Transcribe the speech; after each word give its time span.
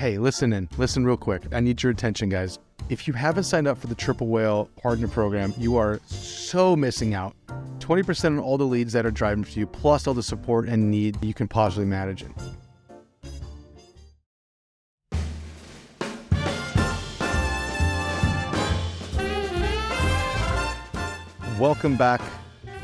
Hey, 0.00 0.16
listen 0.16 0.54
in. 0.54 0.66
Listen 0.78 1.04
real 1.04 1.18
quick. 1.18 1.42
I 1.52 1.60
need 1.60 1.82
your 1.82 1.92
attention, 1.92 2.30
guys. 2.30 2.58
If 2.88 3.06
you 3.06 3.12
haven't 3.12 3.44
signed 3.44 3.68
up 3.68 3.76
for 3.76 3.86
the 3.86 3.94
Triple 3.94 4.28
Whale 4.28 4.70
Partner 4.80 5.06
Program, 5.06 5.52
you 5.58 5.76
are 5.76 6.00
so 6.06 6.74
missing 6.74 7.12
out. 7.12 7.36
20% 7.80 8.24
on 8.24 8.38
all 8.38 8.56
the 8.56 8.64
leads 8.64 8.94
that 8.94 9.04
are 9.04 9.10
driving 9.10 9.44
for 9.44 9.58
you, 9.58 9.66
plus 9.66 10.06
all 10.06 10.14
the 10.14 10.22
support 10.22 10.70
and 10.70 10.90
need 10.90 11.22
you 11.22 11.34
can 11.34 11.46
possibly 11.46 11.84
manage 11.84 12.22
it. 12.22 12.30
Welcome 21.58 21.98
back, 21.98 22.22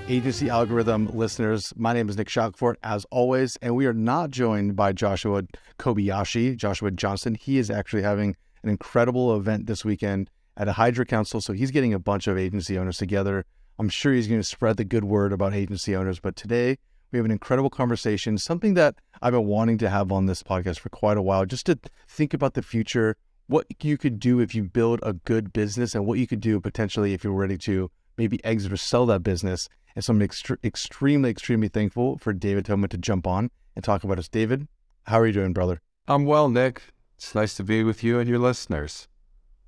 Agency 0.08 0.48
Algorithm 0.48 1.06
listeners. 1.14 1.72
My 1.76 1.92
name 1.92 2.08
is 2.08 2.16
Nick 2.16 2.28
Shackelford, 2.28 2.78
as 2.84 3.04
always, 3.10 3.56
and 3.60 3.74
we 3.74 3.86
are 3.86 3.92
not 3.92 4.30
joined 4.30 4.76
by 4.76 4.92
Joshua 4.92 5.42
Kobayashi, 5.80 6.56
Joshua 6.56 6.92
Johnson. 6.92 7.34
He 7.34 7.58
is 7.58 7.72
actually 7.72 8.02
having 8.02 8.36
an 8.62 8.70
incredible 8.70 9.34
event 9.34 9.66
this 9.66 9.84
weekend 9.84 10.30
at 10.56 10.68
a 10.68 10.74
Hydra 10.74 11.06
Council. 11.06 11.40
So 11.40 11.52
he's 11.52 11.72
getting 11.72 11.92
a 11.92 11.98
bunch 11.98 12.28
of 12.28 12.38
agency 12.38 12.78
owners 12.78 12.98
together. 12.98 13.44
I'm 13.80 13.88
sure 13.88 14.12
he's 14.12 14.28
going 14.28 14.38
to 14.38 14.44
spread 14.44 14.76
the 14.76 14.84
good 14.84 15.02
word 15.02 15.32
about 15.32 15.54
agency 15.54 15.96
owners. 15.96 16.20
But 16.20 16.36
today 16.36 16.78
we 17.10 17.18
have 17.18 17.26
an 17.26 17.32
incredible 17.32 17.70
conversation, 17.70 18.38
something 18.38 18.74
that 18.74 18.94
I've 19.20 19.32
been 19.32 19.46
wanting 19.46 19.78
to 19.78 19.90
have 19.90 20.12
on 20.12 20.26
this 20.26 20.40
podcast 20.40 20.78
for 20.78 20.88
quite 20.88 21.16
a 21.16 21.22
while, 21.22 21.46
just 21.46 21.66
to 21.66 21.80
think 22.08 22.32
about 22.32 22.54
the 22.54 22.62
future, 22.62 23.16
what 23.48 23.66
you 23.82 23.98
could 23.98 24.20
do 24.20 24.38
if 24.38 24.54
you 24.54 24.62
build 24.62 25.00
a 25.02 25.14
good 25.14 25.52
business, 25.52 25.96
and 25.96 26.06
what 26.06 26.20
you 26.20 26.28
could 26.28 26.40
do 26.40 26.60
potentially 26.60 27.12
if 27.12 27.24
you're 27.24 27.32
ready 27.32 27.58
to 27.58 27.90
maybe 28.16 28.42
exit 28.44 28.72
or 28.72 28.76
sell 28.76 29.04
that 29.06 29.24
business. 29.24 29.68
And 29.96 30.04
so 30.04 30.12
I'm 30.12 30.20
ext- 30.20 30.62
extremely, 30.62 31.30
extremely 31.30 31.68
thankful 31.68 32.18
for 32.18 32.34
David 32.34 32.66
Tobin 32.66 32.90
to 32.90 32.98
jump 32.98 33.26
on 33.26 33.50
and 33.74 33.82
talk 33.82 34.04
about 34.04 34.18
us. 34.18 34.28
David, 34.28 34.68
how 35.06 35.18
are 35.18 35.26
you 35.26 35.32
doing, 35.32 35.54
brother? 35.54 35.80
I'm 36.06 36.26
well, 36.26 36.50
Nick. 36.50 36.82
It's 37.16 37.34
nice 37.34 37.54
to 37.54 37.64
be 37.64 37.82
with 37.82 38.04
you 38.04 38.18
and 38.18 38.28
your 38.28 38.38
listeners. 38.38 39.08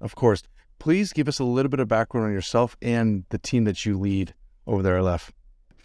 Of 0.03 0.15
course. 0.15 0.43
Please 0.79 1.15
give 1.15 1.29
us 1.29 1.39
a 1.39 1.45
little 1.45 1.71
bit 1.71 1.81
of 1.81 1.89
background 1.89 2.27
on 2.27 2.33
yourself 2.33 2.77
and 2.83 3.25
the 3.31 3.39
team 3.39 3.65
that 3.65 3.87
you 3.87 3.99
lead 3.99 4.35
over 4.67 4.83
there 4.83 4.99
at 4.99 5.03
LF. 5.03 5.31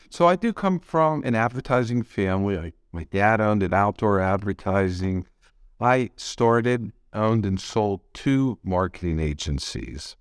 So 0.10 0.28
I 0.28 0.36
do 0.36 0.52
come 0.54 0.80
from 0.80 1.24
an 1.24 1.36
advertising 1.36 2.04
family. 2.04 2.58
I, 2.58 2.74
my 2.92 3.06
dad 3.06 3.40
owned 3.40 3.64
an 3.64 3.74
outdoor 3.74 4.20
advertising. 4.20 5.26
I 5.80 6.12
started, 6.18 6.92
owned, 7.14 7.46
and 7.46 7.60
sold 7.60 8.02
two 8.14 8.60
marketing 8.62 9.20
agencies. 9.20 10.16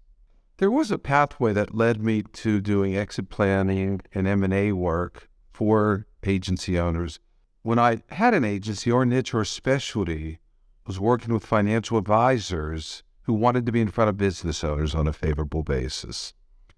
There 0.62 0.70
was 0.70 0.92
a 0.92 0.96
pathway 0.96 1.52
that 1.54 1.74
led 1.74 2.00
me 2.00 2.22
to 2.22 2.60
doing 2.60 2.96
exit 2.96 3.28
planning 3.28 4.00
and 4.14 4.28
M&A 4.28 4.70
work 4.70 5.28
for 5.50 6.06
agency 6.22 6.78
owners. 6.78 7.18
When 7.62 7.80
I 7.80 8.04
had 8.10 8.32
an 8.32 8.44
agency 8.44 8.88
or 8.88 9.04
niche 9.04 9.34
or 9.34 9.44
specialty, 9.44 10.38
was 10.86 11.00
working 11.00 11.34
with 11.34 11.44
financial 11.44 11.98
advisors 11.98 13.02
who 13.22 13.32
wanted 13.32 13.66
to 13.66 13.72
be 13.72 13.80
in 13.80 13.88
front 13.88 14.08
of 14.08 14.16
business 14.16 14.62
owners 14.62 14.94
on 14.94 15.08
a 15.08 15.12
favorable 15.12 15.64
basis. 15.64 16.32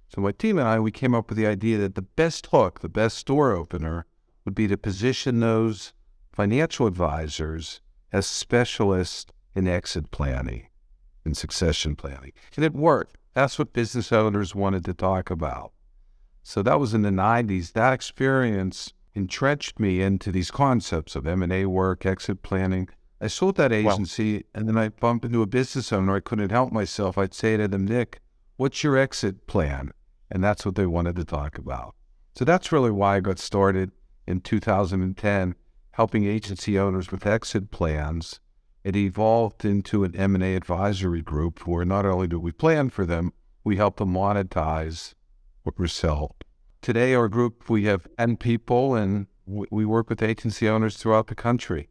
So 0.09 0.23
my 0.23 0.33
team 0.33 0.59
and 0.59 0.67
I, 0.67 0.81
we 0.81 0.91
came 0.91 1.15
up 1.15 1.29
with 1.29 1.37
the 1.37 1.47
idea 1.47 1.77
that 1.77 1.95
the 1.95 2.01
best 2.01 2.47
hook, 2.47 2.81
the 2.81 2.89
best 2.89 3.27
door 3.27 3.53
opener, 3.53 4.07
would 4.47 4.55
be 4.55 4.67
to 4.67 4.79
position 4.79 5.41
those 5.41 5.93
financial 6.33 6.87
advisors 6.87 7.83
as 8.15 8.27
specialists 8.27 9.31
in 9.55 9.69
exit 9.69 10.11
planning 10.11 10.69
and 11.23 11.37
succession 11.37 11.95
planning. 11.95 12.33
And 12.57 12.65
it 12.65 12.73
worked. 12.73 13.19
That's 13.35 13.59
what 13.59 13.73
business 13.73 14.13
owners 14.13 14.55
wanted 14.55 14.85
to 14.87 14.95
talk 14.95 15.31
about. 15.31 15.73
So 16.43 16.63
that 16.63 16.81
was 16.81 16.95
in 16.95 17.03
the 17.03 17.11
90s. 17.11 17.73
That 17.73 17.93
experience 17.93 18.93
entrenched 19.15 19.79
me 19.79 20.01
into 20.01 20.33
these 20.33 20.51
concepts 20.51 21.15
of 21.17 21.27
M&A 21.27 21.67
work, 21.67 22.07
exit 22.07 22.43
planning, 22.43 22.89
I 23.25 23.29
sold 23.29 23.57
that 23.57 23.73
agency, 23.73 24.45
and 24.55 24.69
then 24.69 24.77
I 24.77 24.91
bumped 24.91 25.25
into 25.25 25.41
a 25.41 25.47
business 25.47 25.95
owner. 25.95 26.17
I 26.17 26.21
couldn't 26.21 26.51
help 26.51 26.73
myself. 26.73 27.17
I'd 27.17 27.33
say 27.33 27.57
to 27.57 27.67
them, 27.67 27.87
Nick, 27.87 28.21
what's 28.57 28.85
your 28.85 28.99
exit 28.99 29.47
plan? 29.47 29.93
And 30.31 30.45
that's 30.45 30.67
what 30.67 30.75
they 30.75 30.85
wanted 30.85 31.17
to 31.17 31.25
talk 31.25 31.57
about. 31.57 31.95
So 32.35 32.45
that's 32.45 32.71
really 32.71 32.91
why 32.91 33.17
I 33.17 33.21
got 33.21 33.39
started 33.39 33.93
in 34.27 34.43
2010, 34.43 35.55
helping 35.93 36.27
agency 36.27 36.79
owners 36.79 37.11
with 37.11 37.27
exit 37.27 37.71
plans. 37.71 38.41
It 38.85 38.95
evolved 38.95 39.65
into 39.65 40.05
an 40.05 40.15
M&A 40.15 40.55
advisory 40.55 41.23
group 41.23 41.67
where 41.67 41.85
not 41.85 42.07
only 42.07 42.29
do 42.29 42.39
we 42.39 42.53
plan 42.53 42.91
for 42.91 43.05
them, 43.05 43.33
we 43.65 43.77
help 43.77 43.97
them 43.97 44.13
monetize 44.13 45.15
what 45.63 45.79
we 45.79 45.89
sell. 45.89 46.37
Today, 46.83 47.15
our 47.15 47.29
group, 47.29 47.71
we 47.71 47.85
have 47.85 48.07
10 48.19 48.37
people, 48.37 48.95
and 48.95 49.27
we 49.47 49.85
work 49.85 50.11
with 50.11 50.23
agency 50.23 50.69
owners 50.69 50.97
throughout 50.97 51.27
the 51.27 51.35
country 51.35 51.89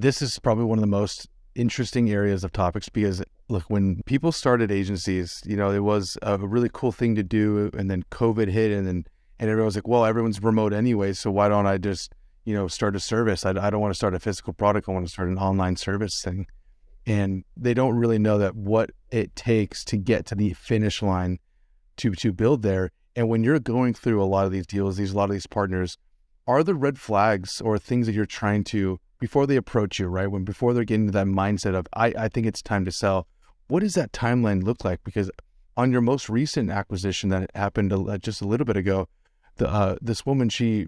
this 0.00 0.20
is 0.20 0.38
probably 0.38 0.64
one 0.64 0.78
of 0.78 0.82
the 0.82 0.86
most 0.86 1.28
interesting 1.54 2.10
areas 2.10 2.44
of 2.44 2.52
topics 2.52 2.88
because 2.88 3.22
look 3.48 3.64
when 3.68 4.02
people 4.04 4.30
started 4.30 4.70
agencies 4.70 5.42
you 5.46 5.56
know 5.56 5.70
it 5.70 5.82
was 5.82 6.18
a 6.20 6.36
really 6.38 6.68
cool 6.72 6.92
thing 6.92 7.14
to 7.14 7.22
do 7.22 7.70
and 7.76 7.90
then 7.90 8.02
covid 8.10 8.48
hit 8.48 8.70
and 8.70 8.86
then 8.86 9.04
and 9.38 9.48
everyone 9.48 9.64
was 9.66 9.74
like 9.74 9.88
well 9.88 10.04
everyone's 10.04 10.42
remote 10.42 10.74
anyway 10.74 11.14
so 11.14 11.30
why 11.30 11.48
don't 11.48 11.66
i 11.66 11.78
just 11.78 12.12
you 12.46 12.54
know 12.54 12.66
start 12.68 12.96
a 12.96 13.00
service 13.00 13.44
i, 13.44 13.50
I 13.50 13.68
don't 13.68 13.80
want 13.80 13.92
to 13.92 13.96
start 13.96 14.14
a 14.14 14.20
physical 14.20 14.54
product 14.54 14.88
i 14.88 14.92
want 14.92 15.06
to 15.06 15.12
start 15.12 15.28
an 15.28 15.36
online 15.36 15.76
service 15.76 16.22
thing 16.22 16.46
and 17.04 17.44
they 17.56 17.74
don't 17.74 17.96
really 17.96 18.18
know 18.18 18.38
that 18.38 18.56
what 18.56 18.90
it 19.10 19.36
takes 19.36 19.84
to 19.84 19.98
get 19.98 20.24
to 20.26 20.34
the 20.34 20.54
finish 20.54 21.02
line 21.02 21.38
to 21.98 22.12
to 22.12 22.32
build 22.32 22.62
there 22.62 22.90
and 23.14 23.28
when 23.28 23.44
you're 23.44 23.60
going 23.60 23.92
through 23.92 24.22
a 24.22 24.24
lot 24.24 24.46
of 24.46 24.52
these 24.52 24.66
deals 24.66 24.96
these 24.96 25.12
a 25.12 25.16
lot 25.16 25.24
of 25.24 25.32
these 25.32 25.46
partners 25.46 25.98
are 26.46 26.62
the 26.62 26.74
red 26.74 26.98
flags 26.98 27.60
or 27.60 27.78
things 27.78 28.06
that 28.06 28.14
you're 28.14 28.24
trying 28.24 28.62
to 28.62 29.00
before 29.18 29.46
they 29.46 29.56
approach 29.56 29.98
you, 29.98 30.06
right? 30.06 30.30
When 30.30 30.44
before 30.44 30.72
they're 30.72 30.84
getting 30.84 31.06
to 31.06 31.12
that 31.12 31.26
mindset 31.26 31.74
of 31.74 31.86
I, 31.94 32.12
I 32.16 32.28
think 32.28 32.46
it's 32.46 32.62
time 32.62 32.84
to 32.84 32.92
sell. 32.92 33.26
What 33.68 33.80
does 33.80 33.94
that 33.94 34.12
timeline 34.12 34.62
look 34.62 34.84
like? 34.84 35.00
Because 35.04 35.30
on 35.76 35.90
your 35.90 36.00
most 36.00 36.28
recent 36.28 36.70
acquisition 36.70 37.30
that 37.30 37.50
happened 37.54 37.92
just 38.22 38.40
a 38.40 38.46
little 38.46 38.64
bit 38.64 38.76
ago, 38.76 39.08
the 39.56 39.68
uh, 39.68 39.96
this 40.00 40.24
woman 40.24 40.48
she 40.48 40.86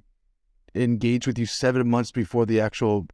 engaged 0.79 1.27
with 1.27 1.39
you 1.39 1.47
seven 1.47 1.89
months 1.89 2.11
before 2.11 2.47
the 2.47 2.61
actual 2.61 3.07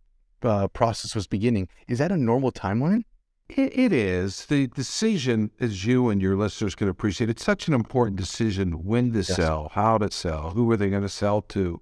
uh, 0.42 0.68
process 0.68 1.14
was 1.14 1.26
beginning. 1.26 1.68
Is 1.88 1.98
that 1.98 2.12
a 2.12 2.16
normal 2.16 2.52
timeline? 2.52 3.04
It, 3.48 3.76
it 3.78 3.92
is. 3.92 4.46
The 4.46 4.68
decision, 4.68 5.50
as 5.60 5.84
you 5.84 6.08
and 6.08 6.20
your 6.20 6.36
listeners 6.36 6.74
can 6.74 6.88
appreciate, 6.88 7.30
it's 7.30 7.44
such 7.44 7.68
an 7.68 7.74
important 7.74 8.16
decision 8.16 8.84
when 8.84 9.12
to 9.12 9.18
yes. 9.18 9.34
sell, 9.34 9.70
how 9.72 9.98
to 9.98 10.10
sell, 10.10 10.50
who 10.50 10.70
are 10.70 10.76
they 10.76 10.90
going 10.90 11.02
to 11.02 11.08
sell 11.08 11.42
to. 11.42 11.80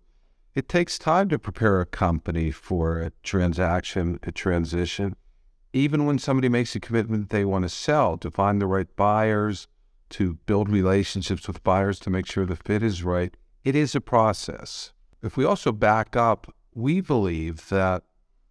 It 0.55 0.69
takes 0.69 0.99
time 0.99 1.29
to 1.31 1.39
prepare 1.39 1.81
a 1.81 1.87
company 1.87 2.51
for 2.51 3.01
a 3.01 3.13
transaction, 3.23 4.19
a 4.25 4.33
transition. 4.33 5.17
Even 5.73 6.05
when 6.05 6.19
somebody 6.19 6.49
makes 6.49 6.75
a 6.75 6.81
commitment 6.81 7.31
they 7.31 7.45
want 7.45 7.63
to 7.63 7.69
sell, 7.71 8.19
to 8.19 8.31
find 8.31 8.61
the 8.61 8.67
right 8.67 8.95
buyers, 8.97 9.69
to 10.11 10.35
build 10.45 10.69
relationships 10.69 11.47
with 11.47 11.65
buyers 11.65 11.99
to 12.01 12.11
make 12.11 12.27
sure 12.27 12.45
the 12.45 12.57
fit 12.57 12.83
is 12.83 13.03
right, 13.03 13.35
it 13.65 13.75
is 13.75 13.95
a 13.95 14.01
process. 14.01 14.93
If 15.23 15.37
we 15.37 15.45
also 15.45 15.71
back 15.71 16.17
up, 16.17 16.53
we 16.75 17.01
believe 17.01 17.69
that 17.69 18.03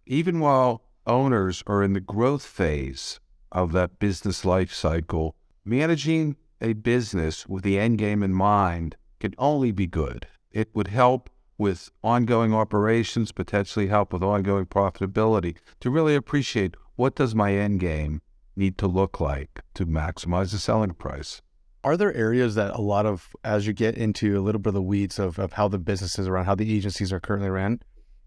even 0.06 0.40
while 0.40 0.82
owners 1.06 1.62
are 1.66 1.82
in 1.82 1.92
the 1.92 2.00
growth 2.00 2.44
phase 2.46 3.20
of 3.50 3.72
that 3.72 3.98
business 3.98 4.44
life 4.44 4.72
cycle, 4.72 5.34
managing 5.66 6.36
a 6.62 6.72
business 6.72 7.46
with 7.46 7.62
the 7.62 7.78
end 7.78 7.98
game 7.98 8.22
in 8.22 8.32
mind 8.32 8.96
can 9.20 9.34
only 9.36 9.70
be 9.70 9.86
good. 9.86 10.26
It 10.50 10.70
would 10.74 10.88
help 10.88 11.28
with 11.58 11.90
ongoing 12.02 12.54
operations, 12.54 13.32
potentially 13.32 13.88
help 13.88 14.12
with 14.12 14.22
ongoing 14.22 14.64
profitability 14.64 15.56
to 15.80 15.90
really 15.90 16.14
appreciate 16.14 16.76
what 16.96 17.14
does 17.14 17.34
my 17.34 17.52
end 17.52 17.80
game 17.80 18.22
need 18.56 18.78
to 18.78 18.86
look 18.86 19.20
like 19.20 19.60
to 19.74 19.84
maximize 19.84 20.52
the 20.52 20.58
selling 20.58 20.92
price. 20.92 21.42
Are 21.84 21.96
there 21.96 22.14
areas 22.14 22.54
that 22.54 22.74
a 22.74 22.80
lot 22.80 23.06
of, 23.06 23.34
as 23.42 23.66
you 23.66 23.72
get 23.72 23.96
into 23.96 24.38
a 24.38 24.42
little 24.42 24.60
bit 24.60 24.68
of 24.70 24.74
the 24.74 24.82
weeds 24.82 25.18
of, 25.18 25.38
of 25.38 25.54
how 25.54 25.66
the 25.66 25.78
businesses 25.78 26.28
around, 26.28 26.44
how 26.44 26.54
the 26.54 26.74
agencies 26.74 27.12
are 27.12 27.20
currently 27.20 27.50
ran, 27.50 27.80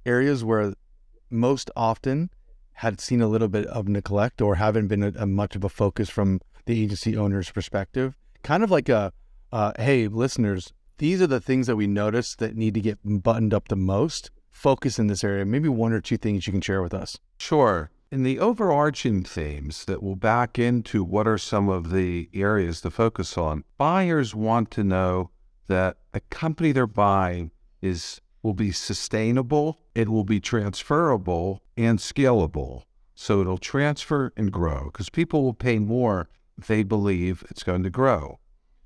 areas 0.06 0.44
where 0.44 0.74
most 1.30 1.72
often 1.76 2.30
had 2.74 3.00
seen 3.00 3.22
a 3.22 3.28
little 3.28 3.48
bit 3.48 3.66
of 3.68 3.88
neglect 3.88 4.42
or 4.42 4.56
haven't 4.56 4.88
been 4.88 5.04
a, 5.04 5.14
a 5.18 5.26
much 5.26 5.56
of 5.56 5.64
a 5.64 5.70
focus 5.70 6.10
from 6.10 6.42
the 6.66 6.84
agency 6.84 7.16
owner's 7.16 7.50
perspective? 7.50 8.18
Kind 8.44 8.64
of 8.64 8.72
like 8.72 8.90
a, 8.90 9.14
uh, 9.54 9.72
hey, 9.80 10.10
listeners, 10.10 10.74
these 10.98 11.22
are 11.22 11.28
the 11.28 11.40
things 11.40 11.68
that 11.68 11.78
we 11.78 11.88
notice 11.88 12.36
that 12.36 12.56
need 12.56 12.74
to 12.74 12.82
get 12.82 13.00
buttoned 13.04 13.54
up 13.54 13.70
the 13.70 13.78
most. 13.78 14.32
Focus 14.52 15.00
in 15.00 15.08
this 15.08 15.24
area. 15.24 15.46
Maybe 15.46 15.70
one 15.70 15.94
or 15.94 16.02
two 16.02 16.18
things 16.18 16.48
you 16.48 16.52
can 16.52 16.62
share 16.62 16.82
with 16.82 16.94
us. 16.94 17.18
Sure. 17.38 17.90
In 18.16 18.24
the 18.24 18.40
overarching 18.40 19.24
themes 19.24 19.84
that 19.84 20.02
will 20.02 20.16
back 20.16 20.58
into 20.58 21.04
what 21.04 21.28
are 21.28 21.38
some 21.38 21.68
of 21.68 21.92
the 21.92 22.30
areas 22.34 22.80
to 22.80 22.90
focus 22.90 23.38
on, 23.38 23.66
buyers 23.78 24.34
want 24.34 24.72
to 24.72 24.86
know 24.86 25.32
that 25.68 25.98
the 26.14 26.22
company 26.22 26.72
they're 26.72 26.88
buying 26.88 27.52
is 27.82 28.22
will 28.42 28.54
be 28.54 28.72
sustainable, 28.72 29.82
it 29.96 30.08
will 30.08 30.24
be 30.24 30.40
transferable 30.40 31.62
and 31.76 32.00
scalable. 32.00 32.84
So 33.16 33.42
it'll 33.42 33.58
transfer 33.58 34.32
and 34.38 34.50
grow 34.50 34.86
because 34.94 35.10
people 35.10 35.44
will 35.44 35.54
pay 35.54 35.78
more 35.78 36.30
if 36.58 36.68
they 36.68 36.84
believe 36.84 37.44
it's 37.50 37.64
going 37.64 37.84
to 37.84 37.90
grow. 37.90 38.40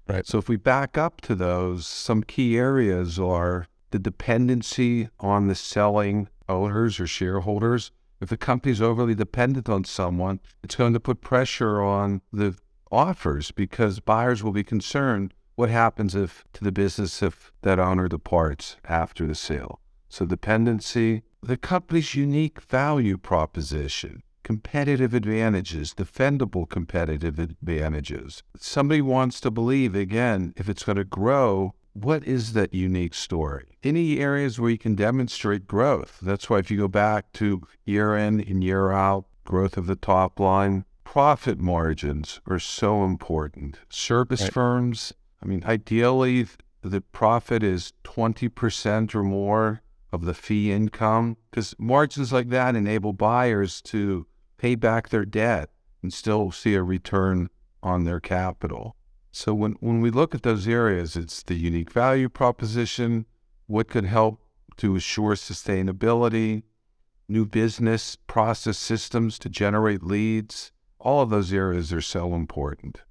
Right. 0.07 0.25
So 0.25 0.39
if 0.39 0.49
we 0.49 0.55
back 0.55 0.97
up 0.97 1.21
to 1.21 1.35
those, 1.35 1.85
some 1.85 2.23
key 2.23 2.57
areas 2.57 3.19
are 3.19 3.67
the 3.91 3.99
dependency 3.99 5.07
on 5.19 5.45
the 5.45 5.53
selling 5.53 6.29
owners 6.47 6.99
or 6.99 7.05
shareholders 7.05 7.91
If 8.21 8.29
the 8.29 8.37
company's 8.37 8.81
overly 8.81 9.15
dependent 9.15 9.69
on 9.69 9.85
someone, 9.85 10.39
it's 10.63 10.75
going 10.75 10.93
to 10.93 10.99
put 10.99 11.21
pressure 11.21 11.81
on 11.81 12.21
the 12.33 12.57
offers 12.91 13.51
because 13.51 13.99
buyers 13.99 14.43
will 14.43 14.51
be 14.51 14.63
concerned 14.63 15.33
what 15.55 15.69
happens 15.69 16.15
if 16.15 16.45
to 16.53 16.63
the 16.63 16.71
business 16.71 17.21
if 17.21 17.51
that 17.61 17.79
owner 17.79 18.07
departs 18.07 18.77
after 18.85 19.27
the 19.27 19.35
sale. 19.35 19.79
So 20.09 20.25
dependency, 20.25 21.23
the 21.41 21.57
company's 21.57 22.15
unique 22.15 22.61
value 22.61 23.17
proposition, 23.17 24.23
competitive 24.43 25.13
advantages, 25.13 25.93
defendable 25.93 26.67
competitive 26.67 27.39
advantages. 27.39 28.41
Somebody 28.57 29.01
wants 29.01 29.39
to 29.41 29.51
believe 29.51 29.95
again 29.95 30.53
if 30.57 30.67
it's 30.67 30.83
going 30.83 30.97
to 30.97 31.03
grow, 31.03 31.75
what 32.03 32.23
is 32.25 32.53
that 32.53 32.73
unique 32.73 33.13
story? 33.13 33.77
Any 33.83 34.19
areas 34.19 34.59
where 34.59 34.71
you 34.71 34.77
can 34.77 34.95
demonstrate 34.95 35.67
growth. 35.67 36.19
That's 36.21 36.49
why 36.49 36.59
if 36.59 36.71
you 36.71 36.77
go 36.77 36.87
back 36.87 37.31
to 37.33 37.61
year 37.85 38.15
in 38.15 38.41
and 38.41 38.63
year 38.63 38.91
out, 38.91 39.25
growth 39.45 39.77
of 39.77 39.87
the 39.87 39.95
top 39.95 40.39
line, 40.39 40.85
profit 41.03 41.59
margins 41.59 42.39
are 42.47 42.59
so 42.59 43.03
important. 43.03 43.79
Service 43.89 44.43
right. 44.43 44.53
firms, 44.53 45.13
I 45.43 45.47
mean, 45.47 45.63
ideally, 45.65 46.47
the 46.81 47.01
profit 47.01 47.63
is 47.63 47.93
20% 48.03 49.15
or 49.15 49.23
more 49.23 49.81
of 50.11 50.25
the 50.25 50.33
fee 50.33 50.71
income 50.71 51.37
because 51.49 51.75
margins 51.77 52.31
like 52.31 52.49
that 52.49 52.75
enable 52.75 53.13
buyers 53.13 53.81
to 53.81 54.25
pay 54.57 54.75
back 54.75 55.09
their 55.09 55.25
debt 55.25 55.69
and 56.01 56.13
still 56.13 56.51
see 56.51 56.75
a 56.75 56.83
return 56.83 57.49
on 57.81 58.03
their 58.03 58.19
capital. 58.19 58.95
So 59.39 59.53
when, 59.53 59.77
when 59.79 60.01
we 60.01 60.11
look 60.11 60.35
at 60.35 60.43
those 60.43 60.67
areas, 60.67 61.15
it's 61.15 61.43
the 61.43 61.55
unique 61.55 61.93
value 61.93 62.27
proposition, 62.27 63.25
what 63.67 63.87
could 63.87 64.03
help 64.03 64.41
to 64.75 64.97
assure 64.97 65.35
sustainability, 65.35 66.63
new 67.29 67.45
business 67.45 68.17
process 68.27 68.77
systems 68.77 69.39
to 69.39 69.47
generate 69.47 70.03
leads. 70.03 70.73
All 70.99 71.21
of 71.21 71.29
those 71.29 71.53
areas 71.53 71.93
are 71.93 72.01
so 72.01 72.35
important. 72.35 73.03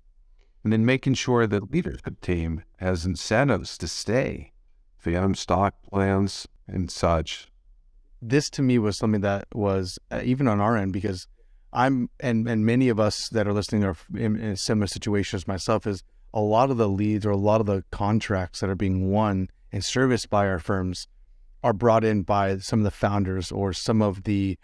And 0.62 0.70
then 0.70 0.84
making 0.84 1.14
sure 1.14 1.46
that 1.46 1.72
leadership 1.72 2.20
team 2.20 2.62
has 2.76 3.06
incentives 3.06 3.78
to 3.78 3.88
stay, 3.88 4.52
phantom 4.98 5.34
stock 5.34 5.76
plans 5.90 6.46
and 6.66 6.90
such. 6.90 7.48
This 8.20 8.50
to 8.50 8.60
me 8.60 8.78
was 8.78 8.98
something 8.98 9.22
that 9.22 9.46
was 9.54 9.98
uh, 10.10 10.20
even 10.22 10.46
on 10.46 10.60
our 10.60 10.76
end 10.76 10.92
because 10.92 11.26
I'm 11.72 12.10
and 12.20 12.46
and 12.46 12.66
many 12.66 12.90
of 12.90 13.00
us 13.00 13.30
that 13.30 13.48
are 13.48 13.54
listening 13.54 13.84
are 13.84 13.96
in, 14.14 14.38
in 14.38 14.56
similar 14.56 14.86
situations 14.86 15.48
myself. 15.48 15.86
Is 15.86 16.02
a 16.32 16.40
lot 16.40 16.70
of 16.70 16.76
the 16.76 16.88
leads 16.88 17.24
or 17.24 17.30
a 17.30 17.36
lot 17.36 17.60
of 17.60 17.66
the 17.66 17.84
contracts 17.90 18.60
that 18.60 18.70
are 18.70 18.74
being 18.74 19.10
won 19.10 19.48
and 19.72 19.84
serviced 19.84 20.30
by 20.30 20.46
our 20.46 20.58
firms 20.58 21.08
are 21.62 21.72
brought 21.72 22.04
in 22.04 22.22
by 22.22 22.58
some 22.58 22.80
of 22.80 22.84
the 22.84 22.90
founders 22.90 23.50
or 23.50 23.72
some 23.72 24.00
of 24.00 24.24
the 24.24 24.58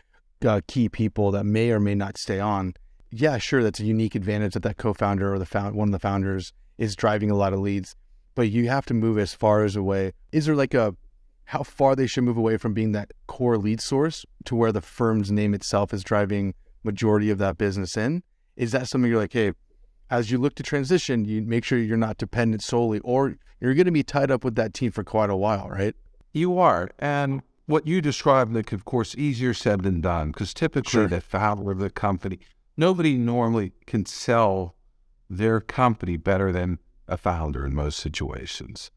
uh, 0.46 0.60
key 0.66 0.88
people 0.88 1.30
that 1.30 1.44
may 1.44 1.70
or 1.70 1.80
may 1.80 1.94
not 1.94 2.18
stay 2.18 2.38
on. 2.38 2.74
Yeah, 3.10 3.38
sure, 3.38 3.62
that's 3.62 3.80
a 3.80 3.84
unique 3.84 4.14
advantage 4.14 4.54
that 4.54 4.62
that 4.62 4.76
co-founder 4.76 5.32
or 5.32 5.38
the 5.38 5.46
found, 5.46 5.74
one 5.74 5.88
of 5.88 5.92
the 5.92 5.98
founders 5.98 6.52
is 6.78 6.96
driving 6.96 7.30
a 7.30 7.36
lot 7.36 7.52
of 7.52 7.60
leads, 7.60 7.94
but 8.34 8.50
you 8.50 8.68
have 8.68 8.86
to 8.86 8.94
move 8.94 9.18
as 9.18 9.34
far 9.34 9.64
as 9.64 9.76
away. 9.76 10.12
Is 10.32 10.46
there 10.46 10.56
like 10.56 10.74
a 10.74 10.94
how 11.46 11.62
far 11.62 11.94
they 11.94 12.06
should 12.06 12.24
move 12.24 12.36
away 12.36 12.56
from 12.56 12.72
being 12.72 12.92
that 12.92 13.12
core 13.26 13.58
lead 13.58 13.80
source 13.80 14.24
to 14.46 14.56
where 14.56 14.72
the 14.72 14.80
firm's 14.80 15.30
name 15.30 15.54
itself 15.54 15.92
is 15.92 16.02
driving 16.02 16.54
majority 16.82 17.30
of 17.30 17.38
that 17.38 17.58
business 17.58 17.96
in? 17.96 18.22
Is 18.56 18.72
that 18.72 18.88
something 18.88 19.10
you're 19.10 19.20
like, 19.20 19.32
hey, 19.32 19.52
as 20.10 20.30
you 20.30 20.38
look 20.38 20.54
to 20.56 20.62
transition, 20.62 21.24
you 21.24 21.42
make 21.42 21.64
sure 21.64 21.78
you're 21.78 21.96
not 21.96 22.18
dependent 22.18 22.62
solely, 22.62 23.00
or 23.00 23.36
you're 23.60 23.74
going 23.74 23.86
to 23.86 23.92
be 23.92 24.02
tied 24.02 24.30
up 24.30 24.44
with 24.44 24.54
that 24.56 24.74
team 24.74 24.90
for 24.90 25.04
quite 25.04 25.30
a 25.30 25.36
while, 25.36 25.68
right? 25.68 25.94
You 26.32 26.58
are. 26.58 26.90
And 26.98 27.42
what 27.66 27.86
you 27.86 28.00
described, 28.00 28.52
Nick, 28.52 28.72
of 28.72 28.84
course, 28.84 29.14
easier 29.16 29.54
said 29.54 29.82
than 29.82 30.00
done, 30.00 30.32
because 30.32 30.52
typically 30.52 30.90
sure. 30.90 31.08
the 31.08 31.20
founder 31.20 31.70
of 31.70 31.78
the 31.78 31.90
company, 31.90 32.38
nobody 32.76 33.16
normally 33.16 33.72
can 33.86 34.04
sell 34.04 34.74
their 35.30 35.60
company 35.60 36.16
better 36.16 36.52
than 36.52 36.78
a 37.08 37.16
founder 37.16 37.64
in 37.64 37.74
most 37.74 37.98
situations. 37.98 38.90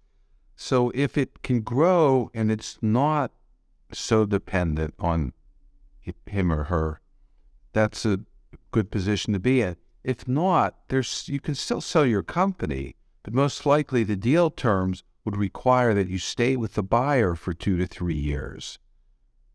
So 0.56 0.92
if 0.96 1.18
it 1.18 1.42
can 1.44 1.62
grow 1.62 2.30
and 2.34 2.52
it's 2.52 2.78
not 2.82 3.32
so 3.94 4.26
dependent 4.26 4.96
on 5.00 5.34
him 6.26 6.52
or 6.52 6.66
her, 6.66 7.02
that's 7.74 8.06
a 8.06 8.20
good 8.72 8.92
position 8.92 9.34
to 9.34 9.40
be 9.40 9.62
in. 9.62 9.78
If 10.04 10.28
not, 10.28 10.76
there's 10.88 11.28
you 11.28 11.40
can 11.40 11.56
still 11.56 11.82
sell 11.82 12.06
your 12.06 12.24
company, 12.24 12.96
but 13.24 13.34
most 13.34 13.66
likely 13.66 14.04
the 14.04 14.16
deal 14.16 14.50
terms 14.50 15.04
would 15.26 15.38
require 15.38 15.94
that 15.94 16.10
you 16.10 16.18
stay 16.18 16.56
with 16.56 16.76
the 16.76 16.84
buyer 16.84 17.36
for 17.36 17.54
two 17.54 17.78
to 17.78 17.86
three 17.86 18.16
years. 18.16 18.80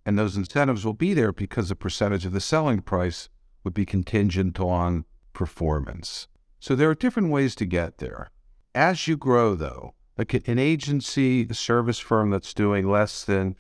And 0.05 0.19
those 0.19 0.37
incentives 0.37 0.85
will 0.85 0.93
be 0.93 1.15
there 1.15 1.33
because 1.33 1.71
a 1.71 1.77
percentage 1.77 2.27
of 2.27 2.33
the 2.33 2.41
selling 2.41 2.83
price 2.83 3.29
would 3.65 3.73
be 3.73 3.87
contingent 3.87 4.61
on 4.61 5.05
performance. 5.33 6.29
So 6.61 6.75
there 6.75 6.91
are 6.91 6.95
different 6.95 7.31
ways 7.31 7.55
to 7.57 7.65
get 7.65 7.99
there. 7.99 8.31
As 8.75 9.09
you 9.09 9.17
grow, 9.17 9.55
though, 9.55 9.95
like 10.19 10.35
an 10.47 10.59
agency, 10.59 11.47
a 11.49 11.55
service 11.55 11.99
firm 11.99 12.31
that's 12.31 12.55
doing 12.55 12.89
less 12.89 13.25
than, 13.25 13.57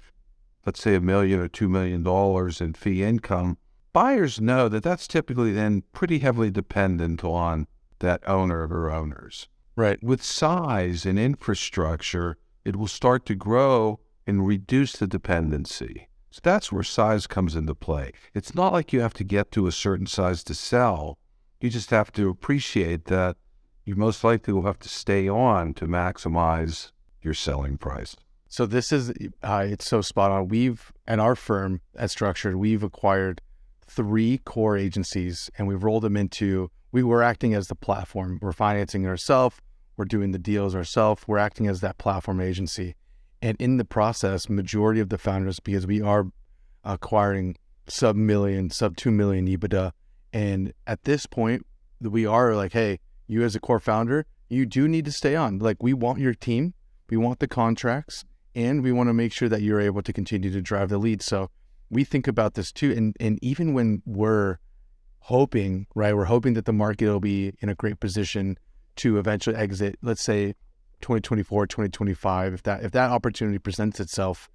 let's 0.66 0.82
say, 0.82 0.94
a 0.94 1.00
million 1.00 1.40
or 1.40 1.48
two 1.48 1.68
million 1.68 2.02
dollars 2.02 2.60
in 2.60 2.74
fee 2.74 3.02
income, 3.02 3.58
buyers 3.92 4.40
know 4.40 4.68
that 4.68 4.82
that's 4.82 5.06
typically 5.06 5.52
then 5.52 5.82
pretty 5.92 6.20
heavily 6.20 6.50
dependent 6.50 7.24
on 7.24 7.66
that 7.98 8.22
owner 8.26 8.66
or 8.66 8.90
owners. 8.90 9.48
Right. 9.76 10.02
With 10.02 10.22
size 10.22 11.06
and 11.06 11.18
infrastructure, 11.18 12.36
it 12.64 12.76
will 12.76 12.88
start 12.88 13.24
to 13.26 13.34
grow 13.34 14.00
and 14.26 14.46
reduce 14.46 14.92
the 14.92 15.06
dependency. 15.06 16.08
So 16.30 16.40
that's 16.42 16.70
where 16.70 16.82
size 16.82 17.26
comes 17.26 17.56
into 17.56 17.74
play. 17.74 18.12
It's 18.34 18.54
not 18.54 18.72
like 18.72 18.92
you 18.92 19.00
have 19.00 19.14
to 19.14 19.24
get 19.24 19.50
to 19.52 19.66
a 19.66 19.72
certain 19.72 20.06
size 20.06 20.42
to 20.44 20.54
sell. 20.54 21.18
You 21.60 21.70
just 21.70 21.90
have 21.90 22.12
to 22.12 22.28
appreciate 22.28 23.06
that 23.06 23.36
you 23.84 23.96
most 23.96 24.24
likely 24.24 24.52
will 24.52 24.62
have 24.62 24.78
to 24.80 24.88
stay 24.88 25.28
on 25.28 25.74
to 25.74 25.86
maximize 25.86 26.92
your 27.20 27.34
selling 27.34 27.76
price. 27.76 28.16
So 28.48 28.66
this 28.66 28.92
is 28.92 29.12
uh, 29.42 29.66
it's 29.68 29.86
so 29.86 30.02
spot 30.02 30.30
on. 30.30 30.48
We've 30.48 30.92
at 31.06 31.18
our 31.18 31.34
firm 31.34 31.80
at 31.96 32.10
Structured, 32.10 32.56
we've 32.56 32.82
acquired 32.82 33.40
three 33.86 34.38
core 34.38 34.76
agencies 34.76 35.50
and 35.56 35.66
we've 35.68 35.82
rolled 35.82 36.04
them 36.04 36.16
into 36.16 36.70
we 36.92 37.02
were 37.02 37.22
acting 37.22 37.54
as 37.54 37.68
the 37.68 37.74
platform. 37.74 38.38
We're 38.42 38.52
financing 38.52 39.06
ourselves, 39.06 39.56
we're 39.96 40.04
doing 40.04 40.32
the 40.32 40.38
deals 40.38 40.74
ourselves, 40.74 41.24
we're 41.26 41.38
acting 41.38 41.66
as 41.66 41.80
that 41.80 41.98
platform 41.98 42.40
agency. 42.40 42.94
And 43.40 43.56
in 43.60 43.78
the 43.78 43.84
process, 43.84 44.48
majority 44.48 45.00
of 45.00 45.08
the 45.08 45.18
founders, 45.18 45.58
because 45.58 45.86
we 45.86 46.00
are 46.00 46.26
acquiring 46.84 47.56
sub 47.88 48.14
million, 48.14 48.70
sub 48.70 48.96
two 48.96 49.10
million 49.10 49.46
EBITDA. 49.46 49.92
And 50.32 50.72
at 50.86 51.04
this 51.04 51.26
point, 51.26 51.66
we 52.00 52.26
are 52.26 52.54
like, 52.54 52.72
hey, 52.72 53.00
you 53.26 53.42
as 53.42 53.56
a 53.56 53.60
core 53.60 53.80
founder, 53.80 54.26
you 54.48 54.66
do 54.66 54.86
need 54.86 55.04
to 55.06 55.12
stay 55.12 55.34
on. 55.34 55.58
Like 55.58 55.82
we 55.82 55.94
want 55.94 56.18
your 56.18 56.34
team, 56.34 56.74
we 57.08 57.16
want 57.16 57.40
the 57.40 57.48
contracts, 57.48 58.24
and 58.54 58.82
we 58.82 58.92
want 58.92 59.08
to 59.08 59.14
make 59.14 59.32
sure 59.32 59.48
that 59.48 59.62
you're 59.62 59.80
able 59.80 60.02
to 60.02 60.12
continue 60.12 60.50
to 60.50 60.60
drive 60.60 60.88
the 60.88 60.98
lead. 60.98 61.22
So 61.22 61.50
we 61.92 62.04
think 62.04 62.26
about 62.26 62.54
this 62.54 62.72
too. 62.72 62.90
And 62.90 63.14
and 63.20 63.38
even 63.42 63.74
when 63.74 64.02
we're 64.04 64.58
hoping, 65.20 65.86
right, 65.94 66.16
we're 66.16 66.24
hoping 66.24 66.54
that 66.54 66.64
the 66.64 66.72
market 66.72 67.06
will 67.06 67.20
be 67.20 67.52
in 67.60 67.68
a 67.68 67.74
great 67.74 68.00
position 68.00 68.58
to 68.96 69.18
eventually 69.18 69.54
exit, 69.54 69.98
let's 70.02 70.22
say 70.22 70.54
2024, 71.02 71.66
2025, 71.66 72.54
if 72.54 72.62
that 72.64 72.82
if 72.82 72.90
that 72.92 73.10
opportunity 73.10 73.58
presents 73.58 74.00
itself, 74.00 74.48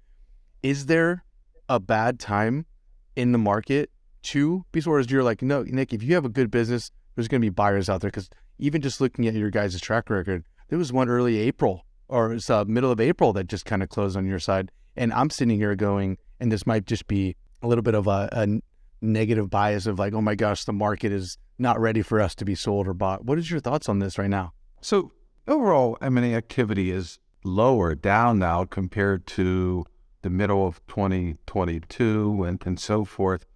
is 0.62 0.86
there 0.86 1.24
a 1.68 1.78
bad 1.78 2.18
time 2.18 2.66
in 3.14 3.32
the 3.32 3.38
market 3.38 3.90
to 4.22 4.64
be 4.72 4.80
of 4.80 5.10
you're 5.10 5.22
like, 5.22 5.40
no, 5.40 5.62
Nick, 5.62 5.92
if 5.92 6.02
you 6.02 6.14
have 6.14 6.24
a 6.24 6.28
good 6.28 6.50
business, 6.50 6.90
there's 7.14 7.28
going 7.28 7.40
to 7.40 7.46
be 7.46 7.50
buyers 7.50 7.88
out 7.88 8.00
there 8.00 8.10
because 8.10 8.28
even 8.58 8.82
just 8.82 9.00
looking 9.00 9.28
at 9.28 9.34
your 9.34 9.50
guys' 9.50 9.80
track 9.80 10.10
record, 10.10 10.44
there 10.68 10.78
was 10.78 10.92
one 10.92 11.08
early 11.08 11.38
April 11.38 11.84
or 12.08 12.32
it's 12.32 12.50
uh, 12.50 12.64
middle 12.64 12.90
of 12.90 13.00
April 13.00 13.32
that 13.34 13.46
just 13.46 13.64
kind 13.64 13.82
of 13.82 13.88
closed 13.88 14.16
on 14.16 14.26
your 14.26 14.38
side, 14.38 14.72
and 14.96 15.12
I'm 15.12 15.30
sitting 15.30 15.56
here 15.56 15.76
going, 15.76 16.18
and 16.40 16.50
this 16.50 16.66
might 16.66 16.86
just 16.86 17.06
be 17.06 17.36
a 17.62 17.66
little 17.66 17.82
bit 17.82 17.94
of 17.94 18.06
a, 18.06 18.28
a 18.32 18.60
negative 19.00 19.50
bias 19.50 19.86
of 19.86 19.98
like, 19.98 20.12
oh 20.12 20.20
my 20.20 20.34
gosh, 20.34 20.64
the 20.64 20.72
market 20.72 21.12
is 21.12 21.38
not 21.58 21.80
ready 21.80 22.02
for 22.02 22.20
us 22.20 22.34
to 22.36 22.44
be 22.44 22.54
sold 22.54 22.86
or 22.86 22.94
bought. 22.94 23.24
What 23.24 23.38
is 23.38 23.50
your 23.50 23.60
thoughts 23.60 23.88
on 23.88 23.98
this 23.98 24.18
right 24.18 24.30
now? 24.30 24.52
So 24.80 25.12
overall, 25.46 25.98
M&A 26.00 26.34
activity 26.34 26.90
is 26.90 27.18
lower 27.44 27.94
down 27.94 28.38
now 28.38 28.64
compared 28.64 29.26
to 29.26 29.84
the 30.22 30.30
middle 30.30 30.66
of 30.66 30.84
2022 30.86 32.44
and, 32.44 32.62
and 32.66 32.78
so 32.78 33.04
forth. 33.04 33.46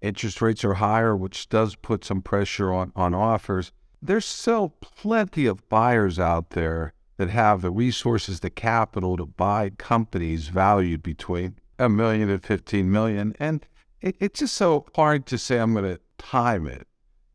Interest 0.00 0.40
rates 0.40 0.64
are 0.64 0.74
higher, 0.74 1.16
which 1.16 1.48
does 1.48 1.74
put 1.76 2.04
some 2.04 2.22
pressure 2.22 2.72
on, 2.72 2.92
on 2.96 3.14
offers. 3.14 3.72
There's 4.00 4.24
still 4.24 4.70
plenty 4.80 5.44
of 5.44 5.68
buyers 5.68 6.18
out 6.18 6.50
there 6.50 6.94
that 7.18 7.28
have 7.28 7.60
the 7.60 7.70
resources, 7.70 8.40
the 8.40 8.48
capital 8.48 9.18
to 9.18 9.26
buy 9.26 9.70
companies 9.76 10.48
valued 10.48 11.02
between 11.02 11.56
a 11.80 11.88
million 11.88 12.28
to 12.28 12.34
and 12.34 12.44
15 12.44 12.90
million. 12.90 13.34
And 13.40 13.66
it, 14.00 14.16
it's 14.20 14.40
just 14.40 14.54
so 14.54 14.86
hard 14.94 15.26
to 15.26 15.38
say 15.38 15.58
I'm 15.58 15.72
going 15.72 15.84
to 15.96 16.00
time 16.18 16.66
it. 16.66 16.86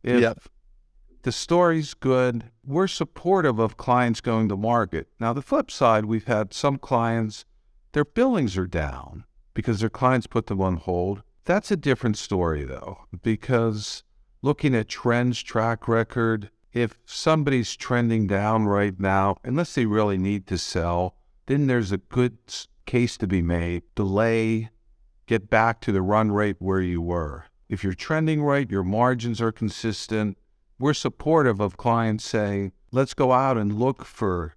If 0.03 0.21
yep. 0.21 0.39
the 1.23 1.31
story's 1.31 1.93
good, 1.95 2.45
we're 2.63 2.87
supportive 2.87 3.59
of 3.59 3.75
clients 3.75 4.21
going 4.21 4.47
to 4.49 4.55
market. 4.55 5.07
Now, 5.19 5.33
the 5.33 5.41
flip 5.41 5.71
side, 5.71 6.05
we've 6.05 6.27
had 6.27 6.53
some 6.53 6.77
clients, 6.77 7.43
their 7.93 8.05
billings 8.05 8.55
are 8.55 8.67
down 8.67 9.25
because 9.53 9.79
their 9.79 9.89
clients 9.89 10.27
put 10.27 10.47
them 10.47 10.61
on 10.61 10.77
hold. 10.77 11.23
That's 11.45 11.71
a 11.71 11.77
different 11.77 12.17
story, 12.17 12.63
though, 12.63 12.99
because 13.23 14.03
looking 14.41 14.75
at 14.75 14.87
trends, 14.87 15.41
track 15.41 15.87
record, 15.87 16.51
if 16.71 16.99
somebody's 17.05 17.75
trending 17.75 18.27
down 18.27 18.65
right 18.65 18.99
now, 18.99 19.37
unless 19.43 19.73
they 19.73 19.85
really 19.85 20.17
need 20.17 20.45
to 20.47 20.57
sell, 20.57 21.15
then 21.47 21.67
there's 21.67 21.91
a 21.91 21.97
good 21.97 22.37
case 22.85 23.17
to 23.17 23.27
be 23.27 23.41
made. 23.41 23.83
Delay, 23.95 24.69
get 25.25 25.49
back 25.49 25.81
to 25.81 25.91
the 25.91 26.01
run 26.01 26.31
rate 26.31 26.57
where 26.59 26.81
you 26.81 27.01
were. 27.01 27.45
If 27.67 27.83
you're 27.83 27.93
trending 27.93 28.43
right, 28.43 28.69
your 28.69 28.83
margins 28.83 29.41
are 29.41 29.51
consistent. 29.51 30.37
We're 30.77 30.93
supportive 30.93 31.59
of 31.59 31.77
clients 31.77 32.25
saying, 32.25 32.73
let's 32.91 33.13
go 33.13 33.31
out 33.31 33.57
and 33.57 33.79
look 33.79 34.05
for 34.05 34.55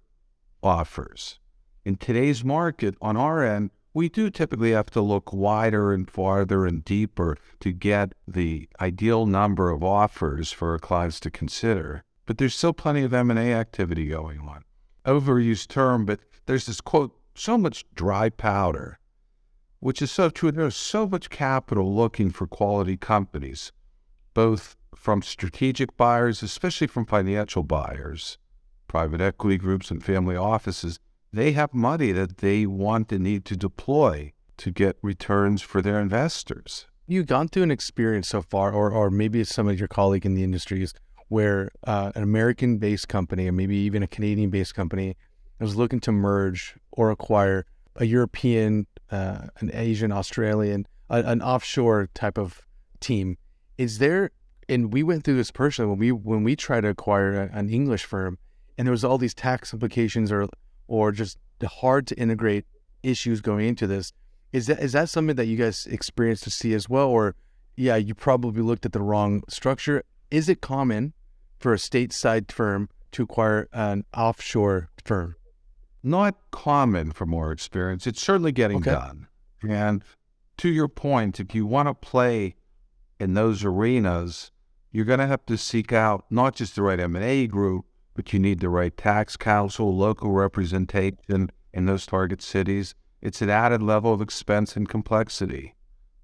offers. 0.61 1.39
In 1.85 1.95
today's 1.95 2.43
market, 2.43 2.95
on 3.01 3.17
our 3.17 3.43
end, 3.43 3.71
we 3.93 4.09
do 4.09 4.29
typically 4.29 4.71
have 4.71 4.89
to 4.91 5.01
look 5.01 5.33
wider 5.33 5.91
and 5.91 6.09
farther 6.09 6.65
and 6.65 6.85
deeper 6.85 7.37
to 7.59 7.71
get 7.71 8.13
the 8.27 8.69
ideal 8.79 9.25
number 9.25 9.71
of 9.71 9.83
offers 9.83 10.51
for 10.51 10.71
our 10.71 10.79
clients 10.79 11.19
to 11.21 11.31
consider. 11.31 12.03
But 12.25 12.37
there's 12.37 12.55
still 12.55 12.73
plenty 12.73 13.03
of 13.03 13.13
M&A 13.13 13.53
activity 13.53 14.07
going 14.07 14.39
on. 14.41 14.63
Overused 15.05 15.69
term, 15.69 16.05
but 16.05 16.19
there's 16.45 16.67
this 16.67 16.81
quote, 16.81 17.18
so 17.39 17.57
much 17.57 17.85
dry 17.95 18.29
powder, 18.29 18.99
which 19.79 20.01
is 20.01 20.11
so 20.11 20.29
true. 20.29 20.51
There's 20.51 20.75
so 20.75 21.07
much 21.07 21.29
capital 21.29 21.95
looking 21.95 22.31
for 22.31 22.47
quality 22.47 22.97
companies, 22.97 23.71
both 24.33 24.75
from 24.95 25.21
strategic 25.21 25.95
buyers, 25.95 26.43
especially 26.43 26.87
from 26.87 27.05
financial 27.05 27.63
buyers, 27.63 28.37
private 28.87 29.21
equity 29.21 29.57
groups 29.57 29.89
and 29.89 30.03
family 30.03 30.35
offices, 30.35 30.99
they 31.31 31.51
have 31.53 31.73
money 31.73 32.11
that 32.11 32.39
they 32.39 32.65
want 32.65 33.11
and 33.11 33.23
need 33.23 33.45
to 33.45 33.55
deploy 33.55 34.33
to 34.57 34.71
get 34.71 34.97
returns 35.01 35.61
for 35.61 35.81
their 35.81 35.99
investors. 35.99 36.87
You've 37.07 37.27
gone 37.27 37.47
through 37.47 37.63
an 37.63 37.71
experience 37.71 38.27
so 38.27 38.41
far, 38.41 38.73
or, 38.73 38.91
or 38.91 39.09
maybe 39.09 39.43
some 39.43 39.67
of 39.67 39.79
your 39.79 39.87
colleague 39.87 40.25
in 40.25 40.33
the 40.35 40.43
industries, 40.43 40.93
where 41.27 41.69
uh, 41.85 42.11
an 42.15 42.23
American 42.23 42.77
based 42.77 43.07
company, 43.07 43.47
or 43.47 43.51
maybe 43.51 43.77
even 43.77 44.03
a 44.03 44.07
Canadian 44.07 44.49
based 44.49 44.75
company, 44.75 45.15
is 45.59 45.75
looking 45.75 45.99
to 46.01 46.11
merge 46.11 46.75
or 46.91 47.11
acquire 47.11 47.65
a 47.95 48.05
European, 48.05 48.87
uh, 49.11 49.47
an 49.59 49.71
Asian, 49.73 50.11
Australian, 50.11 50.87
a, 51.09 51.21
an 51.23 51.41
offshore 51.41 52.09
type 52.13 52.37
of 52.37 52.61
team. 52.99 53.37
Is 53.77 53.99
there, 53.99 54.31
and 54.67 54.93
we 54.93 55.03
went 55.03 55.23
through 55.23 55.37
this 55.37 55.51
personally 55.51 55.89
when 55.89 55.99
we 55.99 56.11
when 56.11 56.43
we 56.43 56.55
tried 56.55 56.81
to 56.81 56.89
acquire 56.89 57.33
a, 57.33 57.49
an 57.57 57.69
English 57.69 58.05
firm, 58.05 58.37
and 58.77 58.87
there 58.87 58.91
was 58.91 59.03
all 59.03 59.17
these 59.17 59.33
tax 59.33 59.73
implications 59.73 60.31
or 60.31 60.47
or 60.87 61.11
just 61.11 61.37
hard 61.63 62.07
to 62.07 62.15
integrate 62.15 62.65
issues 63.03 63.41
going 63.41 63.67
into 63.67 63.87
this. 63.87 64.11
Is 64.51 64.67
that 64.67 64.79
is 64.79 64.93
that 64.93 65.09
something 65.09 65.35
that 65.35 65.45
you 65.45 65.57
guys 65.57 65.85
experienced 65.85 66.43
to 66.43 66.51
see 66.51 66.73
as 66.73 66.89
well, 66.89 67.07
or 67.07 67.35
yeah, 67.75 67.95
you 67.95 68.13
probably 68.13 68.61
looked 68.61 68.85
at 68.85 68.93
the 68.93 69.01
wrong 69.01 69.43
structure? 69.47 70.03
Is 70.31 70.49
it 70.49 70.61
common 70.61 71.13
for 71.59 71.73
a 71.73 71.77
stateside 71.77 72.51
firm 72.51 72.89
to 73.11 73.23
acquire 73.23 73.67
an 73.71 74.05
offshore 74.15 74.89
firm? 75.03 75.35
Not 76.01 76.35
common 76.51 77.11
from 77.11 77.33
our 77.33 77.51
experience. 77.51 78.07
It's 78.07 78.21
certainly 78.21 78.51
getting 78.51 78.77
okay. 78.77 78.91
done. 78.91 79.27
And 79.67 80.03
to 80.57 80.69
your 80.69 80.87
point, 80.87 81.39
if 81.39 81.53
you 81.53 81.65
want 81.65 81.87
to 81.87 81.93
play 81.93 82.55
in 83.19 83.33
those 83.33 83.63
arenas, 83.65 84.51
you're 84.91 85.05
going 85.05 85.19
to 85.19 85.27
have 85.27 85.45
to 85.47 85.57
seek 85.57 85.91
out 85.91 86.25
not 86.29 86.55
just 86.55 86.75
the 86.75 86.81
right 86.81 86.99
M&A 86.99 87.47
group, 87.47 87.85
but 88.15 88.33
you 88.33 88.39
need 88.39 88.59
the 88.59 88.69
right 88.69 88.95
tax 88.95 89.37
counsel, 89.37 89.95
local 89.95 90.31
representation 90.31 91.51
in 91.73 91.85
those 91.85 92.05
target 92.05 92.41
cities. 92.41 92.95
It's 93.21 93.41
an 93.41 93.49
added 93.49 93.81
level 93.81 94.13
of 94.13 94.21
expense 94.21 94.75
and 94.75 94.87
complexity, 94.87 95.75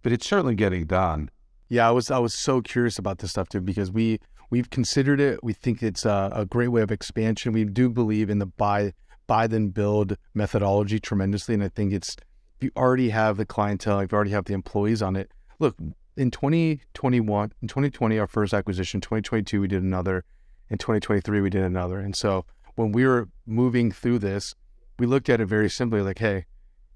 but 0.02 0.12
it's 0.12 0.26
certainly 0.26 0.56
getting 0.56 0.86
done. 0.86 1.30
Yeah, 1.68 1.88
I 1.88 1.92
was 1.92 2.12
I 2.12 2.20
was 2.20 2.34
so 2.34 2.62
curious 2.62 2.98
about 2.98 3.20
this 3.20 3.32
stuff 3.32 3.50
too 3.50 3.62
because 3.62 3.92
we 3.92 4.20
we've 4.50 4.70
considered 4.70 5.20
it. 5.20 5.44
We 5.44 5.54
think 5.54 5.84
it's 5.84 6.06
a, 6.06 6.32
a 6.34 6.46
great 6.46 6.70
way 6.70 6.82
of 6.82 6.92
expansion. 6.92 7.54
We 7.54 7.66
do 7.66 7.90
believe 7.90 8.30
in 8.30 8.40
the 8.40 8.46
buy 8.46 8.94
buy 9.28 9.48
then 9.48 9.70
build 9.70 10.18
methodology 10.34 11.00
tremendously, 11.00 11.56
and 11.56 11.64
I 11.64 11.70
think 11.70 11.94
it's 11.94 12.16
if 12.58 12.64
you 12.64 12.72
already 12.76 13.10
have 13.10 13.38
the 13.38 13.46
clientele, 13.46 14.00
if 14.00 14.12
you 14.12 14.16
already 14.16 14.32
have 14.32 14.46
the 14.46 14.54
employees 14.54 15.02
on 15.02 15.16
it. 15.16 15.32
Look, 15.60 15.78
in 16.16 16.32
2021, 16.32 17.52
in 17.62 17.68
2020, 17.68 18.20
our 18.20 18.28
first 18.28 18.54
acquisition. 18.54 19.02
2022, 19.02 19.62
we 19.62 19.68
did 19.68 19.84
another 19.84 20.24
in 20.70 20.78
2023 20.78 21.42
we 21.42 21.50
did 21.50 21.64
another 21.64 22.00
and 22.00 22.16
so 22.16 22.46
when 22.76 22.92
we 22.92 23.06
were 23.06 23.30
moving 23.46 23.92
through 23.92 24.20
this 24.20 24.56
we 24.98 25.06
looked 25.06 25.30
at 25.30 25.42
it 25.42 25.46
very 25.46 25.70
simply 25.70 26.02
like 26.02 26.20
hey 26.20 26.46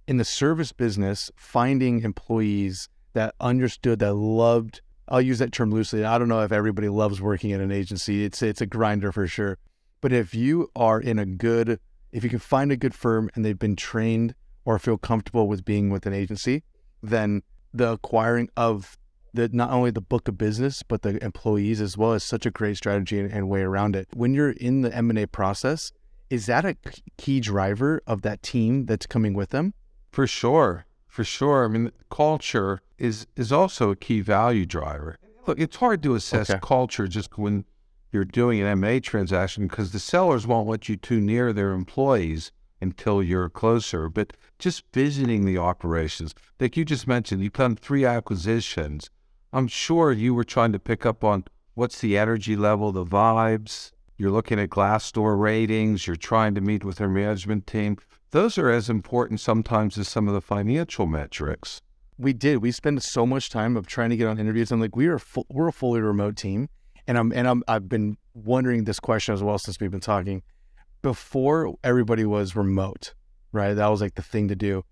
in 0.08 0.18
the 0.18 0.26
service 0.26 0.72
business 0.72 1.30
finding 1.36 2.02
employees 2.02 2.90
that 3.14 3.36
understood 3.40 4.00
that 4.00 4.14
loved 4.14 4.82
I'll 5.08 5.22
use 5.22 5.40
that 5.40 5.52
term 5.52 5.72
loosely 5.72 6.04
I 6.04 6.18
don't 6.18 6.28
know 6.28 6.42
if 6.42 6.52
everybody 6.52 6.90
loves 6.90 7.22
working 7.22 7.52
at 7.52 7.62
an 7.62 7.72
agency 7.72 8.24
it's 8.24 8.42
it's 8.42 8.62
a 8.62 8.66
grinder 8.66 9.12
for 9.12 9.28
sure 9.28 9.58
but 10.02 10.14
if 10.14 10.34
you 10.34 10.72
are 10.76 11.00
in 11.00 11.20
a 11.20 11.26
good 11.26 11.80
if 12.12 12.24
you 12.24 12.30
can 12.30 12.40
find 12.40 12.72
a 12.72 12.78
good 12.78 12.94
firm 12.94 13.30
and 13.36 13.44
they've 13.46 13.60
been 13.60 13.76
trained 13.76 14.36
or 14.66 14.78
feel 14.80 14.98
comfortable 14.98 15.48
with 15.48 15.66
being 15.66 15.90
with 15.90 16.06
an 16.06 16.14
agency 16.14 16.64
then 17.02 17.42
the 17.74 17.94
acquiring 17.94 18.50
of 18.58 18.98
the 19.34 19.50
not 19.50 19.72
only 19.72 19.92
the 19.92 20.02
book 20.02 20.28
of 20.28 20.38
business 20.38 20.84
but 20.84 21.02
the 21.02 21.24
employees 21.24 21.82
as 21.82 21.98
well 21.98 22.14
is 22.14 22.24
such 22.24 22.46
a 22.46 22.52
great 22.52 22.78
strategy 22.78 23.20
and, 23.20 23.32
and 23.32 23.50
way 23.50 23.62
around 23.62 23.96
it. 23.96 24.08
When 24.14 24.34
you're 24.34 24.52
in 24.52 24.82
the 24.82 24.96
M 24.96 25.10
and 25.10 25.20
A 25.20 25.28
process, 25.28 25.92
is 26.30 26.46
that 26.46 26.66
a 26.66 26.76
key 27.18 27.40
driver 27.40 28.02
of 28.08 28.22
that 28.24 28.42
team 28.44 28.86
that's 28.86 29.06
coming 29.06 29.34
with 29.34 29.50
them? 29.50 29.74
For 30.12 30.28
sure, 30.28 30.86
for 31.08 31.24
sure. 31.24 31.66
I 31.66 31.68
mean, 31.68 31.92
culture 32.10 32.82
is 32.98 33.28
is 33.36 33.52
also 33.52 33.92
a 33.92 33.96
key 33.96 34.22
value 34.22 34.66
driver. 34.66 35.18
Look, 35.48 35.60
it's 35.60 35.78
hard 35.78 36.04
to 36.04 36.16
assess 36.16 36.50
okay. 36.50 36.60
culture 36.62 37.08
just 37.08 37.38
when 37.38 37.66
you're 38.12 38.26
doing 38.26 38.60
an 38.60 38.68
M&A 38.68 39.00
transaction 39.00 39.68
because 39.68 39.92
the 39.92 40.00
sellers 40.00 40.48
won't 40.48 40.68
let 40.68 40.90
you 40.90 40.96
too 40.96 41.22
near 41.22 41.54
their 41.54 41.72
employees 41.72 42.52
until 42.82 43.22
you're 43.22 43.50
closer. 43.50 44.10
But 44.10 44.34
just 44.58 44.84
visiting 44.94 45.46
the 45.46 45.58
operations, 45.58 46.34
like 46.60 46.78
you 46.78 46.86
just 46.86 47.08
mentioned, 47.08 47.44
you've 47.44 47.54
done 47.54 47.76
three 47.76 48.06
acquisitions. 48.06 49.10
I'm 49.54 49.68
sure 49.68 50.12
you 50.12 50.34
were 50.34 50.44
trying 50.44 50.72
to 50.74 50.80
pick 50.80 51.06
up 51.06 51.24
on 51.24 51.46
what's 51.74 52.00
the 52.00 52.18
energy 52.18 52.56
level, 52.56 52.92
the 52.92 53.06
vibes. 53.06 53.92
You're 54.18 54.32
looking 54.32 54.60
at 54.60 54.70
Glassdoor 54.70 55.40
ratings. 55.40 56.06
You're 56.06 56.16
trying 56.16 56.54
to 56.56 56.62
meet 56.62 56.84
with 56.84 56.98
their 56.98 57.08
management 57.08 57.66
team. 57.68 57.98
Those 58.32 58.58
are 58.58 58.70
as 58.70 58.90
important 58.90 59.40
sometimes 59.40 59.98
as 59.98 60.08
some 60.08 60.28
of 60.28 60.34
the 60.34 60.42
financial 60.42 61.08
metrics. 61.08 61.82
We 62.18 62.34
did. 62.34 62.58
We 62.58 62.72
spent 62.72 63.02
so 63.02 63.26
much 63.26 63.50
time 63.50 63.78
of 63.78 63.88
trying 63.88 64.10
to 64.10 64.18
get 64.18 64.28
on 64.28 64.38
interviews. 64.38 64.72
I'm 64.72 64.82
like, 64.82 64.96
we 64.96 65.08
are 65.08 65.20
we're 65.50 65.70
a 65.70 65.74
fully 65.74 66.02
remote 66.02 66.36
team, 66.36 66.68
and 67.10 67.18
I'm 67.18 67.34
and 67.34 67.48
I'm 67.48 67.64
I've 67.68 67.90
been 67.90 68.18
wondering 68.36 68.84
this 68.84 69.00
question 69.00 69.34
as 69.34 69.42
well 69.42 69.58
since 69.58 69.80
we've 69.80 69.90
been 69.90 70.00
talking. 70.00 70.44
Before 71.02 71.74
everybody 71.84 72.24
was 72.24 72.56
remote, 72.56 73.16
right? 73.52 73.74
That 73.74 73.88
was 73.88 74.00
like 74.00 74.14
the 74.14 74.22
thing 74.22 74.48
to 74.48 74.56
do. 74.56 74.86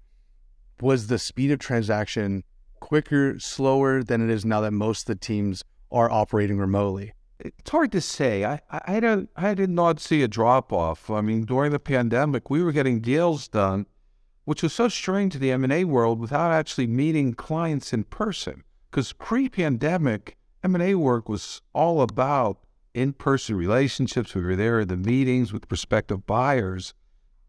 Was 0.82 1.08
the 1.08 1.20
speed 1.20 1.52
of 1.52 1.60
transaction 1.60 2.44
quicker, 2.80 3.40
slower 3.40 4.02
than 4.02 4.28
it 4.28 4.34
is 4.34 4.46
now 4.46 4.62
that 4.62 4.72
most 4.72 5.02
of 5.02 5.06
the 5.08 5.16
teams 5.16 5.64
are 5.92 6.10
operating 6.10 6.58
remotely? 6.58 7.14
It's 7.40 7.70
hard 7.70 7.92
to 7.92 8.02
say. 8.02 8.46
I, 8.46 8.62
I, 8.72 9.00
don't, 9.00 9.30
I 9.36 9.54
did 9.54 9.70
not 9.70 10.00
see 10.00 10.24
a 10.24 10.28
drop 10.28 10.74
off. 10.74 11.12
I 11.12 11.22
mean, 11.22 11.46
during 11.46 11.72
the 11.72 11.80
pandemic, 11.80 12.50
we 12.50 12.64
were 12.64 12.72
getting 12.72 13.00
deals 13.00 13.48
done, 13.48 13.86
which 14.46 14.64
was 14.64 14.74
so 14.74 14.88
strange 14.88 15.34
to 15.34 15.40
the 15.40 15.52
M&A 15.52 15.84
world 15.84 16.20
without 16.20 16.52
actually 16.52 16.88
meeting 16.88 17.34
clients 17.34 17.94
in 17.94 18.06
person. 18.06 18.64
Because 18.90 19.14
pre-pandemic, 19.14 20.36
M&A 20.64 20.96
work 20.96 21.30
was 21.30 21.62
all 21.74 22.02
about 22.02 22.60
in-person 22.94 23.56
relationships. 23.56 24.34
We 24.34 24.42
were 24.42 24.56
there 24.56 24.80
at 24.82 24.88
the 24.88 24.98
meetings 24.98 25.54
with 25.54 25.68
prospective 25.68 26.26
buyers 26.26 26.94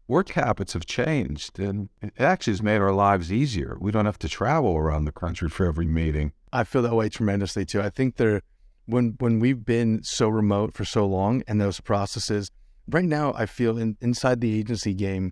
work 0.09 0.29
habits 0.29 0.73
have 0.73 0.87
changed 0.87 1.59
and 1.59 1.87
it 2.01 2.11
actually 2.17 2.53
has 2.53 2.63
made 2.63 2.81
our 2.81 2.91
lives 2.91 3.31
easier. 3.31 3.77
We 3.79 3.91
don't 3.91 4.07
have 4.07 4.17
to 4.19 4.27
travel 4.27 4.75
around 4.75 5.05
the 5.05 5.11
country 5.11 5.47
for 5.49 5.67
every 5.67 5.85
meeting. 5.85 6.33
I 6.51 6.63
feel 6.63 6.81
that 6.81 6.95
way 6.95 7.09
tremendously 7.09 7.63
too. 7.63 7.79
I 7.79 7.91
think 7.91 8.15
there 8.15 8.41
when 8.87 9.15
when 9.19 9.39
we've 9.39 9.63
been 9.63 10.01
so 10.03 10.27
remote 10.27 10.73
for 10.73 10.83
so 10.83 11.05
long 11.05 11.43
and 11.47 11.61
those 11.61 11.79
processes 11.79 12.49
right 12.89 13.05
now 13.05 13.33
I 13.35 13.45
feel 13.45 13.77
in, 13.77 13.97
inside 14.01 14.41
the 14.41 14.59
agency 14.59 14.95
game 14.95 15.31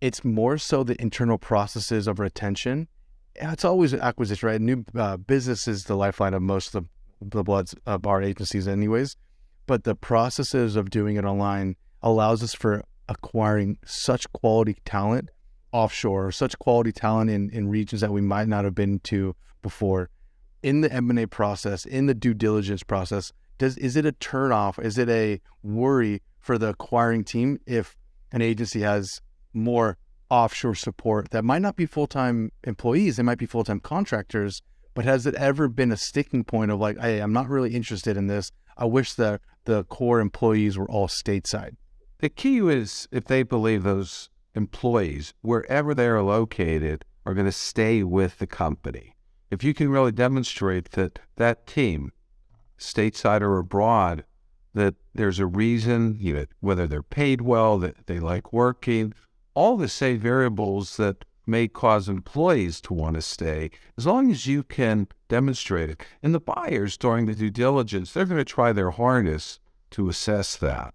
it's 0.00 0.24
more 0.24 0.56
so 0.56 0.84
the 0.84 1.00
internal 1.02 1.36
processes 1.36 2.06
of 2.06 2.20
retention. 2.20 2.86
It's 3.34 3.64
always 3.64 3.92
acquisition, 3.92 4.46
right? 4.46 4.60
New 4.60 4.84
uh, 4.94 5.16
business 5.16 5.66
is 5.66 5.84
the 5.84 5.96
lifeline 5.96 6.32
of 6.32 6.42
most 6.42 6.74
of 6.74 6.84
the, 6.84 6.88
the 7.20 7.42
bloods 7.42 7.74
uh, 7.86 7.92
of 7.92 8.06
our 8.06 8.22
agencies, 8.22 8.68
anyways. 8.68 9.16
But 9.66 9.84
the 9.84 9.94
processes 9.94 10.76
of 10.76 10.90
doing 10.90 11.16
it 11.16 11.24
online 11.24 11.76
allows 12.02 12.42
us 12.42 12.54
for 12.54 12.84
acquiring 13.08 13.78
such 13.84 14.30
quality 14.32 14.76
talent 14.84 15.30
offshore, 15.72 16.32
such 16.32 16.58
quality 16.58 16.92
talent 16.92 17.30
in, 17.30 17.50
in 17.50 17.68
regions 17.68 18.00
that 18.00 18.12
we 18.12 18.20
might 18.20 18.48
not 18.48 18.64
have 18.64 18.74
been 18.74 18.98
to 19.00 19.34
before. 19.62 20.10
In 20.62 20.80
the 20.80 20.92
M&A 20.92 21.26
process, 21.26 21.84
in 21.84 22.06
the 22.06 22.14
due 22.14 22.34
diligence 22.34 22.82
process, 22.82 23.32
does 23.58 23.76
is 23.78 23.96
it 23.96 24.06
a 24.06 24.12
turnoff? 24.12 24.82
Is 24.82 24.98
it 24.98 25.08
a 25.08 25.40
worry 25.62 26.22
for 26.38 26.58
the 26.58 26.70
acquiring 26.70 27.24
team 27.24 27.58
if 27.66 27.96
an 28.32 28.42
agency 28.42 28.80
has 28.80 29.20
more 29.52 29.96
offshore 30.30 30.74
support 30.74 31.30
that 31.30 31.44
might 31.44 31.62
not 31.62 31.76
be 31.76 31.86
full-time 31.86 32.50
employees, 32.64 33.16
they 33.16 33.22
might 33.22 33.38
be 33.38 33.46
full-time 33.46 33.80
contractors, 33.80 34.62
But 34.96 35.04
has 35.04 35.26
it 35.26 35.34
ever 35.34 35.68
been 35.68 35.92
a 35.92 35.96
sticking 35.98 36.42
point 36.42 36.70
of 36.70 36.80
like, 36.80 36.98
hey, 36.98 37.20
I'm 37.20 37.34
not 37.34 37.50
really 37.50 37.74
interested 37.74 38.16
in 38.16 38.28
this. 38.28 38.50
I 38.78 38.86
wish 38.86 39.12
that 39.12 39.42
the 39.66 39.84
core 39.84 40.20
employees 40.20 40.78
were 40.78 40.90
all 40.90 41.06
stateside. 41.06 41.76
The 42.20 42.30
key 42.30 42.60
is 42.60 43.06
if 43.12 43.26
they 43.26 43.42
believe 43.42 43.82
those 43.82 44.30
employees, 44.54 45.34
wherever 45.42 45.94
they 45.94 46.06
are 46.06 46.22
located, 46.22 47.04
are 47.26 47.34
going 47.34 47.44
to 47.44 47.52
stay 47.52 48.04
with 48.04 48.38
the 48.38 48.46
company. 48.46 49.14
If 49.50 49.62
you 49.62 49.74
can 49.74 49.90
really 49.90 50.12
demonstrate 50.12 50.92
that 50.92 51.18
that 51.36 51.66
team, 51.66 52.12
stateside 52.78 53.42
or 53.42 53.58
abroad, 53.58 54.24
that 54.72 54.94
there's 55.14 55.38
a 55.38 55.46
reason, 55.46 56.16
you 56.18 56.32
know, 56.32 56.46
whether 56.60 56.86
they're 56.86 57.02
paid 57.02 57.42
well, 57.42 57.76
that 57.80 58.06
they 58.06 58.18
like 58.18 58.50
working, 58.50 59.12
all 59.52 59.76
the 59.76 59.88
same 59.88 60.18
variables 60.18 60.96
that 60.96 61.26
may 61.46 61.68
cause 61.68 62.08
employees 62.08 62.80
to 62.82 62.94
want 62.94 63.14
to 63.14 63.22
stay, 63.22 63.70
as 63.96 64.06
long 64.06 64.30
as 64.30 64.46
you 64.46 64.62
can 64.62 65.08
demonstrate 65.28 65.90
it. 65.90 66.02
And 66.22 66.34
the 66.34 66.40
buyers 66.40 66.96
during 66.96 67.26
the 67.26 67.34
due 67.34 67.50
diligence, 67.50 68.12
they're 68.12 68.24
going 68.24 68.38
to 68.38 68.44
try 68.44 68.72
their 68.72 68.90
hardest 68.90 69.60
to 69.90 70.08
assess 70.08 70.56
that. 70.56 70.94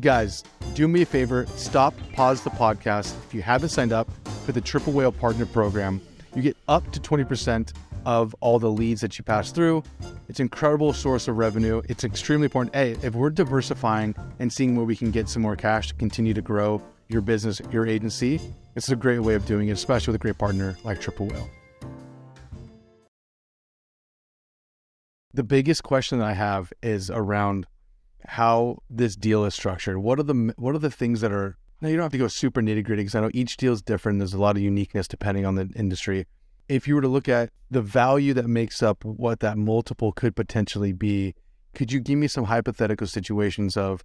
Guys, 0.00 0.44
do 0.74 0.86
me 0.86 1.02
a 1.02 1.06
favor, 1.06 1.46
stop, 1.56 1.94
pause 2.12 2.42
the 2.42 2.50
podcast. 2.50 3.14
If 3.26 3.34
you 3.34 3.42
haven't 3.42 3.70
signed 3.70 3.92
up 3.92 4.08
for 4.46 4.52
the 4.52 4.60
Triple 4.60 4.92
Whale 4.92 5.10
Partner 5.12 5.46
Program, 5.46 6.00
you 6.34 6.42
get 6.42 6.56
up 6.68 6.90
to 6.92 7.00
20% 7.00 7.72
of 8.06 8.34
all 8.40 8.58
the 8.58 8.70
leads 8.70 9.00
that 9.00 9.18
you 9.18 9.24
pass 9.24 9.50
through. 9.50 9.82
It's 10.28 10.38
an 10.38 10.44
incredible 10.44 10.92
source 10.92 11.28
of 11.28 11.36
revenue. 11.36 11.82
It's 11.88 12.04
extremely 12.04 12.44
important. 12.44 12.74
Hey, 12.74 12.96
if 13.02 13.14
we're 13.14 13.30
diversifying 13.30 14.14
and 14.38 14.52
seeing 14.52 14.76
where 14.76 14.86
we 14.86 14.96
can 14.96 15.10
get 15.10 15.28
some 15.28 15.42
more 15.42 15.56
cash 15.56 15.88
to 15.88 15.94
continue 15.94 16.34
to 16.34 16.42
grow 16.42 16.80
your 17.10 17.20
business, 17.22 17.60
your 17.70 17.86
agency, 17.86 18.40
it's 18.76 18.88
a 18.88 18.96
great 18.96 19.18
way 19.18 19.34
of 19.34 19.44
doing 19.46 19.68
it, 19.68 19.72
especially 19.72 20.12
with 20.12 20.20
a 20.20 20.22
great 20.22 20.38
partner 20.38 20.76
like 20.84 21.00
Triple 21.00 21.26
Whale. 21.26 21.50
The 25.34 25.42
biggest 25.42 25.82
question 25.82 26.18
that 26.18 26.26
I 26.26 26.34
have 26.34 26.72
is 26.82 27.10
around 27.10 27.66
how 28.26 28.78
this 28.88 29.16
deal 29.16 29.44
is 29.44 29.54
structured. 29.54 29.98
What 29.98 30.18
are 30.18 30.24
the 30.24 30.52
what 30.56 30.74
are 30.74 30.78
the 30.78 30.90
things 30.90 31.20
that 31.20 31.32
are 31.32 31.56
now 31.80 31.88
you 31.88 31.96
don't 31.96 32.04
have 32.04 32.12
to 32.12 32.18
go 32.18 32.28
super 32.28 32.60
nitty 32.60 32.84
gritty 32.84 33.02
because 33.02 33.14
I 33.14 33.20
know 33.20 33.30
each 33.32 33.56
deal 33.56 33.72
is 33.72 33.82
different. 33.82 34.18
There's 34.18 34.34
a 34.34 34.40
lot 34.40 34.56
of 34.56 34.62
uniqueness 34.62 35.08
depending 35.08 35.46
on 35.46 35.54
the 35.54 35.70
industry 35.76 36.26
if 36.70 36.86
you 36.86 36.94
were 36.94 37.00
to 37.00 37.08
look 37.08 37.28
at 37.28 37.50
the 37.68 37.82
value 37.82 38.32
that 38.32 38.46
makes 38.46 38.80
up 38.80 39.04
what 39.04 39.40
that 39.40 39.58
multiple 39.58 40.12
could 40.12 40.36
potentially 40.36 40.92
be, 40.92 41.34
could 41.74 41.90
you 41.90 41.98
give 41.98 42.16
me 42.16 42.28
some 42.28 42.44
hypothetical 42.44 43.08
situations 43.08 43.76
of 43.76 44.04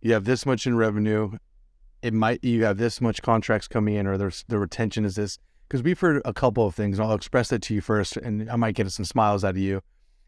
you 0.00 0.14
have 0.14 0.24
this 0.24 0.46
much 0.46 0.66
in 0.66 0.74
revenue, 0.74 1.32
it 2.02 2.14
might 2.14 2.42
you 2.44 2.64
have 2.64 2.78
this 2.78 3.00
much 3.00 3.22
contracts 3.22 3.68
coming 3.68 3.94
in, 3.94 4.06
or 4.06 4.16
there's 4.16 4.44
the 4.48 4.58
retention 4.58 5.04
is 5.04 5.16
this? 5.16 5.38
Because 5.68 5.82
we've 5.82 6.00
heard 6.00 6.22
a 6.24 6.32
couple 6.32 6.66
of 6.66 6.74
things, 6.74 6.98
and 6.98 7.06
I'll 7.06 7.14
express 7.14 7.48
that 7.50 7.62
to 7.62 7.74
you 7.74 7.80
first, 7.80 8.16
and 8.16 8.50
I 8.50 8.56
might 8.56 8.74
get 8.74 8.90
some 8.90 9.04
smiles 9.04 9.44
out 9.44 9.50
of 9.50 9.58
you. 9.58 9.82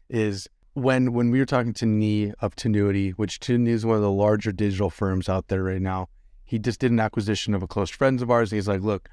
Is 0.09 0.47
when 0.73 1.13
when 1.13 1.31
we 1.31 1.39
were 1.39 1.45
talking 1.45 1.73
to 1.73 1.85
Nee 1.85 2.33
of 2.39 2.55
Tinuiti, 2.55 3.11
which 3.13 3.39
Tinuiti 3.39 3.69
is 3.69 3.85
one 3.85 3.95
of 3.95 4.01
the 4.01 4.11
larger 4.11 4.51
digital 4.51 4.89
firms 4.89 5.27
out 5.27 5.47
there 5.47 5.63
right 5.63 5.81
now. 5.81 6.09
He 6.45 6.59
just 6.59 6.79
did 6.79 6.91
an 6.91 6.99
acquisition 6.99 7.53
of 7.53 7.63
a 7.63 7.67
close 7.67 7.89
friends 7.89 8.21
of 8.21 8.29
ours. 8.29 8.51
And 8.51 8.57
he's 8.57 8.67
like, 8.67 8.81
look, 8.81 9.09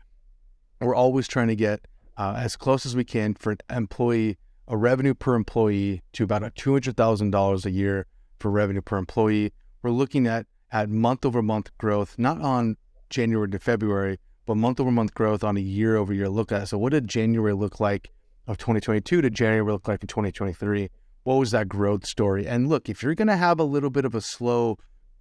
we're 0.80 0.94
always 0.94 1.28
trying 1.28 1.48
to 1.48 1.56
get 1.56 1.86
uh, 2.16 2.34
as 2.36 2.56
close 2.56 2.84
as 2.84 2.96
we 2.96 3.04
can 3.04 3.34
for 3.34 3.52
an 3.52 3.58
employee, 3.70 4.38
a 4.66 4.76
revenue 4.76 5.14
per 5.14 5.34
employee 5.34 6.02
to 6.14 6.24
about 6.24 6.42
$200,000 6.42 7.64
a 7.64 7.70
year 7.70 8.06
for 8.40 8.50
revenue 8.50 8.82
per 8.82 8.96
employee. 8.96 9.52
We're 9.82 9.92
looking 9.92 10.26
at 10.26 10.46
at 10.70 10.88
month 10.88 11.25
over 11.25 11.42
month 11.42 11.76
growth, 11.78 12.14
not 12.18 12.40
on 12.40 12.76
January 13.10 13.48
to 13.50 13.58
February, 13.58 14.18
but 14.46 14.56
month 14.56 14.80
over 14.80 14.90
month 14.90 15.14
growth 15.14 15.44
on 15.44 15.56
a 15.56 15.60
year 15.60 15.96
over 15.96 16.12
year 16.12 16.28
look 16.28 16.52
at. 16.52 16.68
So 16.68 16.78
what 16.78 16.92
did 16.92 17.08
January 17.08 17.52
look 17.52 17.80
like 17.80 18.10
of 18.46 18.58
2022 18.58 19.22
to 19.22 19.30
January 19.30 19.72
look 19.72 19.88
like 19.88 20.02
in 20.02 20.08
2023? 20.08 20.90
What 21.25 21.34
was 21.34 21.50
that 21.50 21.68
growth 21.68 22.06
story? 22.06 22.46
And 22.46 22.68
look, 22.68 22.88
if 22.88 23.02
you're 23.02 23.14
going 23.14 23.28
to 23.28 23.37
have 23.37 23.61
a 23.61 23.64
little 23.64 23.90
bit 23.90 24.04
of 24.04 24.14
a 24.14 24.20
slow 24.20 24.78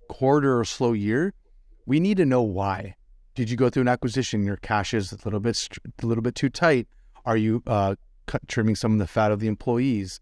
quarter 0.07 0.57
or 0.57 0.63
slow 0.63 0.93
year, 0.93 1.33
we 1.85 1.99
need 1.99 2.17
to 2.17 2.25
know 2.25 2.41
why. 2.41 2.95
Did 3.35 3.49
you 3.49 3.57
go 3.57 3.69
through 3.69 3.81
an 3.81 3.87
acquisition? 3.87 4.45
Your 4.45 4.57
cash 4.57 4.93
is 4.93 5.11
a 5.11 5.17
little 5.25 5.39
bit 5.39 5.67
a 6.01 6.05
little 6.05 6.21
bit 6.21 6.35
too 6.35 6.49
tight. 6.49 6.87
Are 7.25 7.37
you 7.37 7.61
uh, 7.67 7.95
cut, 8.25 8.47
trimming 8.47 8.75
some 8.75 8.93
of 8.93 8.99
the 8.99 9.07
fat 9.07 9.31
of 9.31 9.39
the 9.39 9.47
employees? 9.47 10.19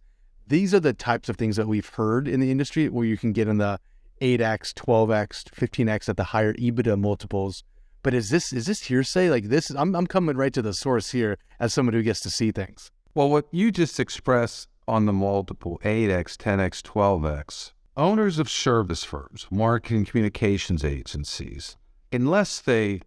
These 0.48 0.74
are 0.74 0.80
the 0.80 0.94
types 0.94 1.30
of 1.30 1.38
things 1.38 1.56
that 1.56 1.68
we've 1.68 1.88
heard 1.88 2.28
in 2.28 2.40
the 2.40 2.52
industry 2.52 2.90
where 2.90 3.06
you 3.06 3.18
can 3.18 3.32
get 3.32 3.48
in 3.48 3.58
the 3.58 3.80
8x, 4.26 4.74
12x, 4.74 5.44
15x 5.52 6.10
at 6.10 6.18
the 6.18 6.26
higher 6.26 6.54
EBITDA 6.54 7.00
multiples. 7.00 7.64
But 8.02 8.14
is 8.14 8.30
this 8.30 8.52
is 8.52 8.66
this 8.66 8.84
hearsay? 8.84 9.30
Like 9.30 9.46
this? 9.46 9.70
I'm 9.70 9.96
I'm 9.96 10.08
coming 10.08 10.36
right 10.36 10.54
to 10.54 10.62
the 10.62 10.74
source 10.74 11.12
here 11.12 11.38
as 11.60 11.74
someone 11.74 11.94
who 11.94 12.02
gets 12.02 12.22
to 12.22 12.30
see 12.30 12.52
things. 12.52 12.92
Well, 13.14 13.30
what 13.30 13.48
you 13.52 13.72
just 13.72 14.00
expressed 14.00 14.68
on 14.88 15.06
the 15.06 15.14
multiple 15.14 15.80
8x, 15.84 16.38
10x, 16.38 16.82
12x, 16.82 17.72
owners 17.96 18.40
of 18.40 18.50
service 18.50 19.04
firms, 19.04 19.48
marketing 19.50 20.06
communications 20.06 20.84
agencies, 20.84 21.78
unless 22.12 22.60
they 22.60 23.02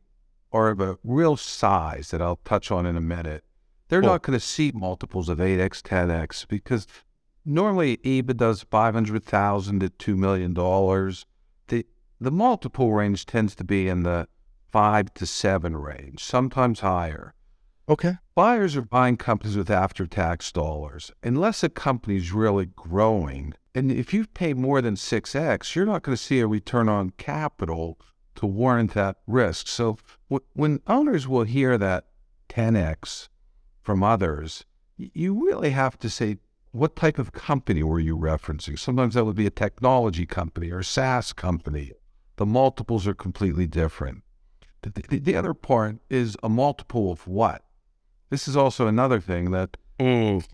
are 0.51 0.69
of 0.69 0.81
a 0.81 0.99
real 1.05 1.37
size 1.37 2.11
that 2.11 2.23
I'll 2.23 2.41
touch 2.45 2.71
on 2.71 2.87
in 2.87 2.97
a 2.97 3.01
minute, 3.01 3.45
they're 3.89 4.03
not 4.03 4.23
going 4.23 4.39
to 4.39 4.45
see 4.45 4.73
multiples 4.75 5.29
of 5.29 5.39
8x, 5.39 5.83
10x 5.83 6.47
because 6.49 6.87
normally 7.49 7.97
EBITDA 7.99 8.37
does 8.37 8.63
500,000 8.63 9.81
to 9.81 9.89
$2 9.89 10.17
million. 10.17 10.55
The, 10.55 11.87
the 12.21 12.31
multiple 12.31 12.93
range 12.93 13.27
tends 13.27 13.55
to 13.57 13.65
be 13.65 13.89
in 13.89 14.03
the 14.03 14.29
five 14.71 15.15
to 15.15 15.27
seven 15.27 15.77
range, 15.77 16.23
sometimes 16.23 16.81
higher. 16.81 17.35
Okay. 17.89 18.17
Buyers 18.35 18.77
are 18.77 18.83
buying 18.83 19.17
companies 19.17 19.57
with 19.57 19.71
after 19.71 20.07
tax 20.07 20.53
dollars. 20.53 21.11
Unless 21.23 21.63
a 21.63 21.71
company's 21.71 22.33
really 22.33 22.67
growing, 22.67 23.55
and 23.75 23.91
if 23.91 24.13
you 24.13 24.27
pay 24.27 24.53
more 24.53 24.83
than 24.83 24.95
6x, 24.95 25.75
you're 25.75 25.87
not 25.87 26.03
going 26.03 26.17
to 26.17 26.23
see 26.23 26.41
a 26.41 26.47
return 26.47 26.89
on 26.89 27.11
capital 27.17 27.99
to 28.35 28.47
warrant 28.47 28.93
that 28.93 29.17
risk. 29.27 29.69
So 29.69 29.97
w- 30.31 30.47
when 30.53 30.81
owners 30.87 31.27
will 31.27 31.45
hear 31.45 31.79
that 31.79 32.05
10x 32.51 33.29
from 33.81 34.03
others, 34.03 34.67
you 34.97 35.47
really 35.47 35.71
have 35.71 35.99
to 36.01 36.11
say, 36.11 36.37
what 36.73 36.97
type 36.97 37.19
of 37.19 37.33
company 37.33 37.83
were 37.83 38.01
you 38.01 38.17
referencing? 38.17 38.79
Sometimes 38.79 39.15
that 39.15 39.25
would 39.25 39.37
be 39.37 39.47
a 39.47 39.51
technology 39.51 40.27
company 40.27 40.71
or 40.71 40.81
a 40.81 40.85
SaaS 40.85 41.33
company. 41.33 41.93
The 42.37 42.47
multiples 42.47 43.07
are 43.07 43.15
completely 43.15 43.67
different. 43.67 44.23
The, 44.83 44.91
the, 44.91 45.19
the 45.19 45.37
other 45.37 45.55
part 45.55 45.97
is 46.09 46.37
a 46.43 46.49
multiple 46.49 47.11
of 47.11 47.27
what? 47.27 47.63
This 48.31 48.47
is 48.47 48.57
also 48.57 48.87
another 48.87 49.21
thing 49.21 49.51
that 49.51 49.77
mm. 49.99 50.45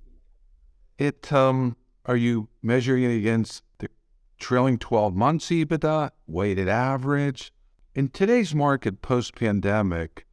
it 0.99 1.33
um 1.33 1.77
are 2.07 2.17
you 2.17 2.49
measuring 2.63 3.05
it 3.05 3.17
against 3.17 3.63
the 3.79 3.89
trailing 4.39 4.79
12 4.79 5.15
months 5.15 5.47
EBITDA, 5.49 6.11
weighted 6.27 6.69
average, 6.69 7.53
in 7.95 8.09
today's 8.09 8.55
market 8.55 9.03
post 9.03 9.35
pandemic, 9.35 10.27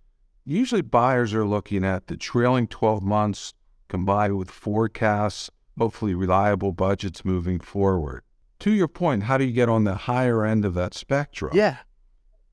usually 0.45 0.81
buyers 0.81 1.33
are 1.33 1.45
looking 1.45 1.85
at 1.85 2.07
the 2.07 2.17
trailing 2.17 2.67
12 2.67 3.03
months 3.03 3.53
combined 3.87 4.37
with 4.37 4.49
forecasts, 4.49 5.49
hopefully 5.81 6.13
reliable 6.13 6.71
budgets 6.71 7.25
moving 7.25 7.59
forward. 7.59 8.21
To 8.59 8.71
your 8.71 8.87
point, 8.87 9.23
how 9.23 9.39
do 9.39 9.45
you 9.45 9.51
get 9.51 9.67
on 9.67 9.83
the 9.83 9.95
higher 9.95 10.45
end 10.45 10.63
of 10.63 10.75
that 10.75 10.93
spectrum? 10.93 11.49
Yeah. 11.55 11.77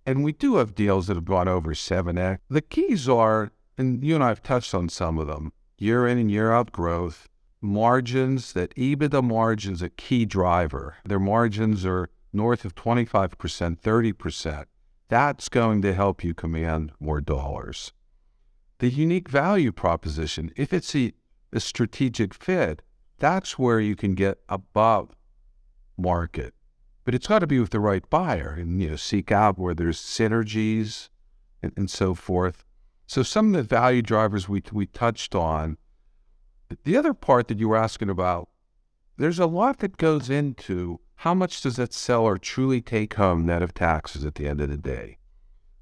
And 0.07 0.25
we 0.25 0.33
do 0.33 0.57
have 0.57 0.75
deals 0.75 1.09
that 1.09 1.17
have 1.17 1.27
gone 1.27 1.47
over 1.47 1.75
7x. 1.75 2.39
The 2.49 2.63
keys 2.63 3.07
are, 3.07 3.51
and 3.77 4.03
you 4.03 4.15
and 4.15 4.25
I 4.25 4.29
have 4.29 4.43
touched 4.43 4.73
on 4.73 4.89
some 4.89 5.19
of 5.19 5.27
them 5.27 5.53
year 5.77 6.07
in 6.07 6.17
and 6.17 6.31
year 6.31 6.51
out 6.55 6.73
growth, 6.73 7.29
margins, 7.61 8.55
that 8.55 8.75
EBITDA 8.77 9.23
margins 9.23 9.83
a 9.83 9.91
key 9.91 10.25
driver. 10.25 10.97
Their 11.05 11.21
margins 11.21 11.85
are 11.85 12.09
north 12.33 12.65
of 12.65 12.75
25%, 12.75 13.79
30%. 13.79 14.65
That's 15.09 15.51
going 15.51 15.83
to 15.83 15.93
help 15.93 16.25
you 16.25 16.33
command 16.33 16.93
more 16.99 17.21
dollars. 17.21 17.93
The 18.79 18.89
unique 18.89 19.29
value 19.29 19.71
proposition, 19.71 20.51
if 20.57 20.73
it's 20.73 20.97
a, 20.97 21.13
a 21.53 21.61
strategic 21.61 22.33
fit, 22.33 22.81
that's 23.19 23.59
where 23.59 23.81
you 23.81 23.97
can 23.97 24.15
get 24.15 24.39
above 24.49 25.17
market. 25.97 26.55
But 27.05 27.15
it's 27.15 27.27
got 27.27 27.41
to 27.41 27.47
be 27.47 27.59
with 27.59 27.71
the 27.71 27.81
right 27.81 28.09
buyer 28.11 28.57
and 28.59 28.81
you 28.81 28.91
know 28.91 28.97
seek 28.97 29.33
out 29.33 29.59
where 29.59 29.75
there's 29.75 29.99
synergies 29.99 31.09
and, 31.63 31.73
and 31.77 31.91
so 31.91 32.15
forth. 32.15 32.65
So 33.07 33.23
some 33.23 33.47
of 33.49 33.53
the 33.55 33.63
value 33.63 34.03
drivers 34.03 34.49
we 34.49 34.63
we 34.73 34.87
touched 34.87 35.35
on. 35.35 35.79
The 36.85 36.99
other 36.99 37.15
part 37.15 37.49
that 37.49 37.59
you 37.59 37.71
were 37.71 37.77
asking 37.77 38.11
about, 38.11 38.51
there's 39.17 39.39
a 39.39 39.47
lot 39.47 39.79
that 39.79 39.97
goes 39.97 40.29
into 40.29 41.01
how 41.23 41.33
much 41.33 41.63
does 41.63 41.77
that 41.77 41.95
seller 41.95 42.37
truly 42.37 42.83
take 42.83 43.15
home 43.15 43.47
net 43.47 43.63
of 43.63 43.73
taxes 43.73 44.25
at 44.25 44.35
the 44.35 44.47
end 44.47 44.61
of 44.61 44.69
the 44.69 44.77
day? 44.77 45.17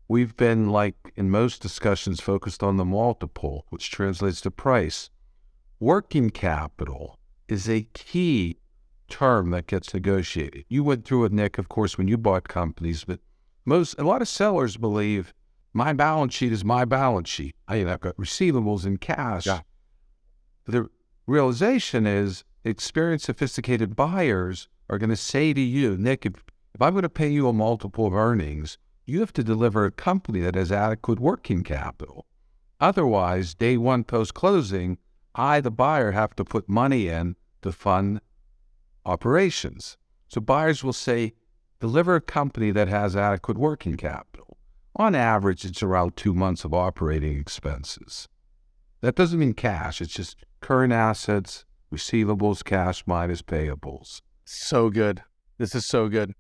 We've 0.09 0.37
been, 0.37 0.71
like 0.71 1.13
in 1.17 1.29
most 1.29 1.61
discussions, 1.61 2.21
focused 2.21 2.63
on 2.63 2.77
the 2.77 2.85
multiple, 2.85 3.67
which 3.71 3.91
translates 3.91 4.41
to 4.43 4.51
price. 4.53 5.11
Working 5.81 6.31
capital 6.31 7.19
is 7.49 7.69
a 7.69 7.89
key 7.95 8.59
term 9.09 9.51
that 9.51 9.67
gets 9.67 9.95
negotiated. 9.95 10.65
You 10.69 10.83
went 10.85 11.05
through 11.05 11.27
it, 11.27 11.33
Nick, 11.33 11.59
of 11.59 11.69
course, 11.69 11.97
when 11.97 12.09
you 12.09 12.19
bought 12.19 12.49
companies, 12.49 13.05
but 13.05 13.21
most 13.65 13.95
a 13.99 14.05
lot 14.05 14.23
of 14.23 14.29
sellers 14.29 14.77
believe 14.77 15.33
My 15.77 15.93
balance 15.93 16.33
sheet 16.33 16.53
is 16.53 16.65
my 16.65 16.87
balance 16.87 17.29
sheet. 17.29 17.55
I 17.69 17.77
have 17.77 18.01
got 18.01 18.17
receivables 18.17 18.87
and 18.87 18.99
cash. 18.99 19.45
Yeah. 19.45 19.61
The 20.65 20.89
realization 21.27 22.07
is 22.07 22.45
experienced, 22.65 23.27
sophisticated 23.27 23.95
buyers 23.95 24.69
are 24.89 24.97
going 24.97 25.11
to 25.11 25.17
say 25.17 25.53
to 25.53 25.61
you, 25.61 25.99
Nick, 25.99 26.25
if, 26.25 26.33
if 26.75 26.81
I'm 26.81 26.95
going 26.95 27.03
to 27.03 27.11
pay 27.11 27.29
you 27.29 27.47
a 27.47 27.53
multiple 27.53 28.07
of 28.07 28.15
earnings, 28.15 28.79
you 29.05 29.21
have 29.21 29.35
to 29.35 29.45
deliver 29.45 29.85
a 29.85 29.91
company 29.91 30.41
that 30.41 30.55
has 30.55 30.73
adequate 30.73 31.21
working 31.21 31.63
capital. 31.63 32.25
Otherwise, 32.81 33.55
day 33.55 33.77
one 33.77 34.03
post 34.03 34.33
closing, 34.33 34.97
I, 35.37 35.61
the 35.61 35.71
buyer, 35.71 36.13
have 36.13 36.35
to 36.37 36.45
put 36.45 36.69
money 36.69 37.09
in 37.09 37.37
to 37.63 37.71
fund 37.71 38.21
operations. 39.05 39.99
So 40.29 40.41
buyers 40.41 40.83
will 40.83 40.93
say, 40.93 41.35
deliver 41.79 42.17
a 42.17 42.21
company 42.21 42.71
that 42.71 42.89
has 42.89 43.15
adequate 43.15 43.59
working 43.59 43.97
capital. 43.97 44.57
On 44.97 45.15
average, 45.15 45.65
it's 45.65 45.83
around 45.83 46.17
two 46.17 46.35
months 46.35 46.65
of 46.65 46.73
operating 46.73 47.39
expenses. 47.39 48.29
That 49.03 49.15
doesn't 49.15 49.39
mean 49.39 49.53
cash, 49.53 50.01
it's 50.01 50.13
just 50.13 50.39
current 50.61 50.93
assets, 50.93 51.67
receivables, 51.93 52.65
cash 52.65 53.05
minus 53.07 53.43
payables. 53.43 54.23
So 54.47 54.89
good. 54.89 55.23
This 55.59 55.75
is 55.75 55.87
so 55.87 56.09
good. 56.09 56.33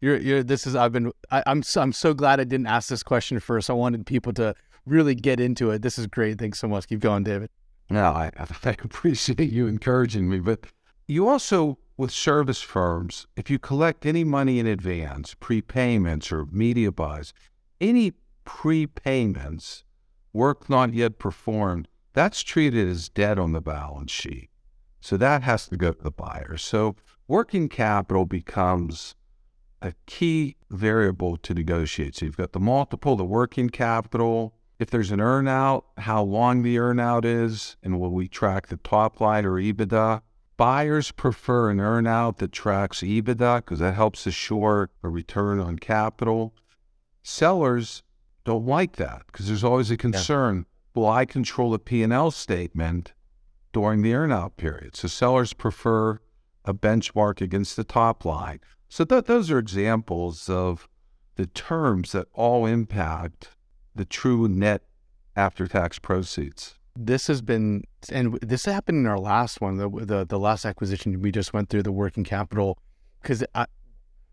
You're, 0.00 0.18
you're, 0.18 0.42
this 0.42 0.66
is, 0.66 0.76
I've 0.76 0.92
been, 0.92 1.10
I, 1.30 1.42
I'm, 1.46 1.62
so, 1.62 1.80
I'm 1.80 1.92
so 1.92 2.14
glad 2.14 2.38
I 2.38 2.44
didn't 2.44 2.66
ask 2.66 2.88
this 2.88 3.02
question 3.02 3.40
first. 3.40 3.68
I 3.68 3.72
wanted 3.72 4.06
people 4.06 4.32
to 4.34 4.54
really 4.86 5.14
get 5.14 5.40
into 5.40 5.70
it. 5.70 5.82
This 5.82 5.98
is 5.98 6.06
great. 6.06 6.38
Thanks 6.38 6.60
so 6.60 6.68
much. 6.68 6.86
Keep 6.86 7.00
going, 7.00 7.24
David. 7.24 7.50
No, 7.90 8.04
I, 8.04 8.30
I 8.64 8.76
appreciate 8.82 9.52
you 9.52 9.66
encouraging 9.66 10.28
me, 10.28 10.40
but 10.40 10.66
you 11.06 11.28
also, 11.28 11.78
with 11.96 12.10
service 12.10 12.62
firms, 12.62 13.26
if 13.36 13.50
you 13.50 13.58
collect 13.58 14.06
any 14.06 14.24
money 14.24 14.58
in 14.58 14.66
advance, 14.66 15.34
prepayments 15.34 16.32
or 16.32 16.46
media 16.46 16.90
buys, 16.90 17.34
any 17.80 18.12
prepayments, 18.46 19.84
work 20.32 20.68
not 20.68 20.94
yet 20.94 21.18
performed, 21.18 21.88
that's 22.12 22.42
treated 22.42 22.88
as 22.88 23.08
debt 23.08 23.38
on 23.38 23.52
the 23.52 23.60
balance 23.60 24.10
sheet. 24.10 24.48
So 25.00 25.16
that 25.18 25.42
has 25.42 25.68
to 25.68 25.76
go 25.76 25.92
to 25.92 26.02
the 26.02 26.10
buyer. 26.10 26.56
So 26.56 26.96
working 27.28 27.68
capital 27.68 28.24
becomes 28.24 29.14
a 29.82 29.92
key 30.06 30.56
variable 30.70 31.36
to 31.36 31.52
negotiate. 31.52 32.16
So 32.16 32.24
you've 32.24 32.36
got 32.38 32.52
the 32.52 32.60
multiple, 32.60 33.16
the 33.16 33.24
working 33.24 33.68
capital. 33.68 34.54
If 34.78 34.90
there's 34.90 35.12
an 35.12 35.20
earnout, 35.20 35.84
how 35.98 36.22
long 36.22 36.62
the 36.62 36.76
earnout 36.76 37.24
is, 37.24 37.76
and 37.82 38.00
will 38.00 38.10
we 38.10 38.26
track 38.26 38.66
the 38.66 38.76
top 38.76 39.20
line 39.20 39.44
or 39.44 39.52
EBITDA? 39.52 40.22
Buyers 40.56 41.12
prefer 41.12 41.70
an 41.70 41.78
earnout 41.78 42.38
that 42.38 42.52
tracks 42.52 43.00
EBITDA 43.00 43.58
because 43.58 43.78
that 43.78 43.94
helps 43.94 44.26
assure 44.26 44.90
a 45.02 45.08
return 45.08 45.60
on 45.60 45.78
capital. 45.78 46.54
Sellers 47.22 48.02
don't 48.44 48.66
like 48.66 48.96
that 48.96 49.22
because 49.26 49.46
there's 49.46 49.64
always 49.64 49.90
a 49.90 49.96
concern. 49.96 50.56
Yeah. 50.58 51.00
Will 51.00 51.08
I 51.08 51.24
control 51.24 51.74
a 51.74 51.78
P&L 51.78 52.30
statement 52.30 53.14
during 53.72 54.02
the 54.02 54.12
earnout 54.12 54.56
period? 54.56 54.94
So 54.96 55.08
sellers 55.08 55.52
prefer 55.52 56.20
a 56.64 56.74
benchmark 56.74 57.40
against 57.40 57.76
the 57.76 57.84
top 57.84 58.24
line. 58.24 58.60
So 58.88 59.04
th- 59.04 59.24
those 59.24 59.50
are 59.50 59.58
examples 59.58 60.48
of 60.48 60.88
the 61.36 61.46
terms 61.46 62.12
that 62.12 62.28
all 62.32 62.66
impact 62.66 63.50
the 63.94 64.04
true 64.04 64.48
net 64.48 64.82
after 65.36 65.66
tax 65.66 65.98
proceeds. 65.98 66.74
This 66.96 67.26
has 67.26 67.42
been, 67.42 67.84
and 68.10 68.38
this 68.40 68.64
happened 68.66 68.98
in 68.98 69.06
our 69.06 69.18
last 69.18 69.60
one, 69.60 69.76
the 69.76 69.88
the, 69.88 70.24
the 70.24 70.38
last 70.38 70.64
acquisition 70.64 71.20
we 71.20 71.32
just 71.32 71.52
went 71.52 71.68
through, 71.68 71.82
the 71.82 71.92
working 71.92 72.24
capital. 72.24 72.78
Because 73.20 73.44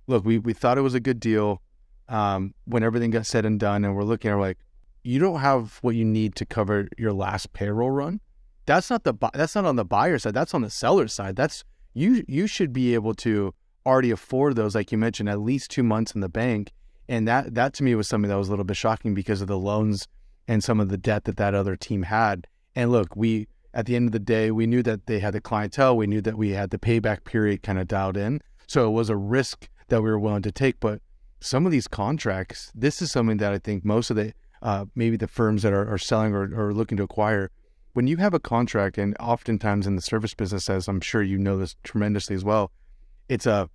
look, 0.07 0.25
we 0.25 0.37
we 0.37 0.53
thought 0.53 0.77
it 0.77 0.81
was 0.81 0.93
a 0.93 0.99
good 0.99 1.19
deal 1.19 1.61
um, 2.07 2.53
when 2.65 2.83
everything 2.83 3.09
got 3.09 3.25
said 3.25 3.45
and 3.45 3.59
done, 3.59 3.83
and 3.83 3.95
we're 3.95 4.03
looking 4.03 4.29
at 4.29 4.37
like, 4.37 4.59
you 5.03 5.17
don't 5.17 5.39
have 5.39 5.79
what 5.81 5.95
you 5.95 6.05
need 6.05 6.35
to 6.35 6.45
cover 6.45 6.87
your 6.97 7.13
last 7.13 7.53
payroll 7.53 7.89
run. 7.89 8.19
That's 8.67 8.89
not 8.89 9.03
the 9.03 9.13
that's 9.33 9.55
not 9.55 9.65
on 9.65 9.75
the 9.75 9.85
buyer 9.85 10.19
side. 10.19 10.35
That's 10.35 10.53
on 10.53 10.61
the 10.61 10.69
seller 10.69 11.07
side. 11.07 11.35
That's 11.35 11.63
you 11.93 12.23
you 12.27 12.45
should 12.45 12.73
be 12.73 12.93
able 12.93 13.15
to 13.15 13.53
already 13.85 14.11
afford 14.11 14.55
those, 14.55 14.75
like 14.75 14.91
you 14.91 14.97
mentioned, 14.97 15.29
at 15.29 15.39
least 15.39 15.71
two 15.71 15.83
months 15.83 16.13
in 16.13 16.21
the 16.21 16.29
bank. 16.29 16.71
And 17.11 17.27
that 17.27 17.55
that 17.55 17.73
to 17.73 17.83
me 17.83 17.93
was 17.93 18.07
something 18.07 18.29
that 18.29 18.37
was 18.37 18.47
a 18.47 18.51
little 18.51 18.63
bit 18.63 18.77
shocking 18.77 19.13
because 19.13 19.41
of 19.41 19.47
the 19.49 19.57
loans 19.57 20.07
and 20.47 20.63
some 20.63 20.79
of 20.79 20.87
the 20.87 20.97
debt 20.97 21.25
that 21.25 21.35
that 21.35 21.53
other 21.53 21.75
team 21.75 22.03
had. 22.03 22.47
And 22.73 22.89
look, 22.89 23.17
we 23.17 23.49
at 23.73 23.85
the 23.85 23.97
end 23.97 24.07
of 24.07 24.13
the 24.13 24.19
day, 24.19 24.49
we 24.49 24.65
knew 24.65 24.81
that 24.83 25.07
they 25.07 25.19
had 25.19 25.33
the 25.33 25.41
clientele. 25.41 25.97
We 25.97 26.07
knew 26.07 26.21
that 26.21 26.37
we 26.37 26.51
had 26.51 26.69
the 26.69 26.77
payback 26.77 27.25
period 27.25 27.63
kind 27.63 27.79
of 27.79 27.89
dialed 27.89 28.15
in. 28.15 28.39
So 28.65 28.87
it 28.87 28.91
was 28.91 29.09
a 29.09 29.17
risk 29.17 29.67
that 29.89 30.01
we 30.01 30.09
were 30.09 30.19
willing 30.19 30.41
to 30.43 30.53
take. 30.53 30.79
But 30.79 31.01
some 31.41 31.65
of 31.65 31.73
these 31.73 31.85
contracts, 31.85 32.71
this 32.73 33.01
is 33.01 33.11
something 33.11 33.37
that 33.37 33.51
I 33.51 33.57
think 33.57 33.83
most 33.83 34.09
of 34.09 34.15
the 34.15 34.33
uh, 34.61 34.85
maybe 34.95 35.17
the 35.17 35.27
firms 35.27 35.63
that 35.63 35.73
are, 35.73 35.93
are 35.93 35.97
selling 35.97 36.33
or, 36.33 36.43
or 36.55 36.73
looking 36.73 36.95
to 36.95 37.03
acquire, 37.03 37.51
when 37.91 38.07
you 38.07 38.17
have 38.17 38.33
a 38.33 38.39
contract, 38.39 38.97
and 38.97 39.17
oftentimes 39.19 39.85
in 39.85 39.97
the 39.97 40.01
service 40.01 40.33
business, 40.33 40.69
as 40.69 40.87
I'm 40.87 41.01
sure 41.01 41.21
you 41.21 41.37
know 41.37 41.57
this 41.57 41.75
tremendously 41.83 42.37
as 42.37 42.45
well, 42.45 42.71
it's 43.27 43.45
a 43.45 43.69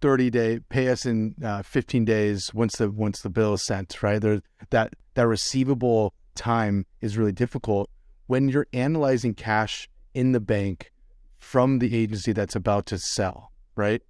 30 0.00 0.30
day 0.30 0.60
pay 0.68 0.88
us 0.88 1.06
in 1.06 1.34
uh, 1.44 1.62
15 1.62 2.04
days 2.04 2.52
once 2.54 2.76
the 2.76 2.90
once 2.90 3.20
the 3.20 3.30
bill 3.30 3.54
is 3.54 3.62
sent 3.62 4.02
right? 4.02 4.20
There 4.20 4.40
that 4.70 4.94
that 5.14 5.26
receivable 5.26 6.14
time 6.34 6.86
is 7.00 7.18
really 7.18 7.32
difficult. 7.32 7.90
When 8.26 8.48
you're 8.48 8.66
analyzing 8.72 9.34
cash 9.34 9.88
in 10.14 10.32
the 10.32 10.40
bank 10.40 10.92
from 11.38 11.78
the 11.78 11.96
agency 11.96 12.32
that's 12.32 12.56
about 12.56 12.86
to 12.86 12.98
sell 12.98 13.52
right? 13.76 14.02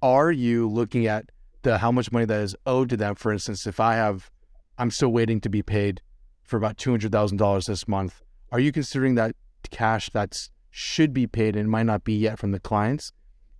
Are 0.00 0.30
you 0.30 0.68
looking 0.68 1.06
at 1.06 1.30
the 1.62 1.78
how 1.78 1.90
much 1.90 2.12
money 2.12 2.24
that 2.24 2.40
is 2.40 2.56
owed 2.66 2.90
to 2.90 2.96
them? 2.96 3.14
For 3.14 3.32
instance 3.32 3.66
if 3.66 3.80
i 3.80 3.94
have 3.94 4.30
i'm 4.78 4.90
still 4.90 5.10
waiting 5.10 5.40
to 5.40 5.48
be 5.48 5.62
paid 5.62 6.00
for 6.42 6.56
about 6.56 6.78
$200000 6.78 7.66
this 7.66 7.86
month. 7.86 8.22
Are 8.50 8.58
you 8.58 8.72
considering 8.72 9.16
that 9.16 9.36
cash 9.70 10.08
that's 10.10 10.50
should 10.70 11.12
be 11.12 11.26
paid 11.26 11.56
and 11.56 11.70
might 11.70 11.84
not 11.84 12.04
be 12.04 12.14
yet 12.14 12.38
from 12.38 12.52
the 12.52 12.60
clients 12.60 13.12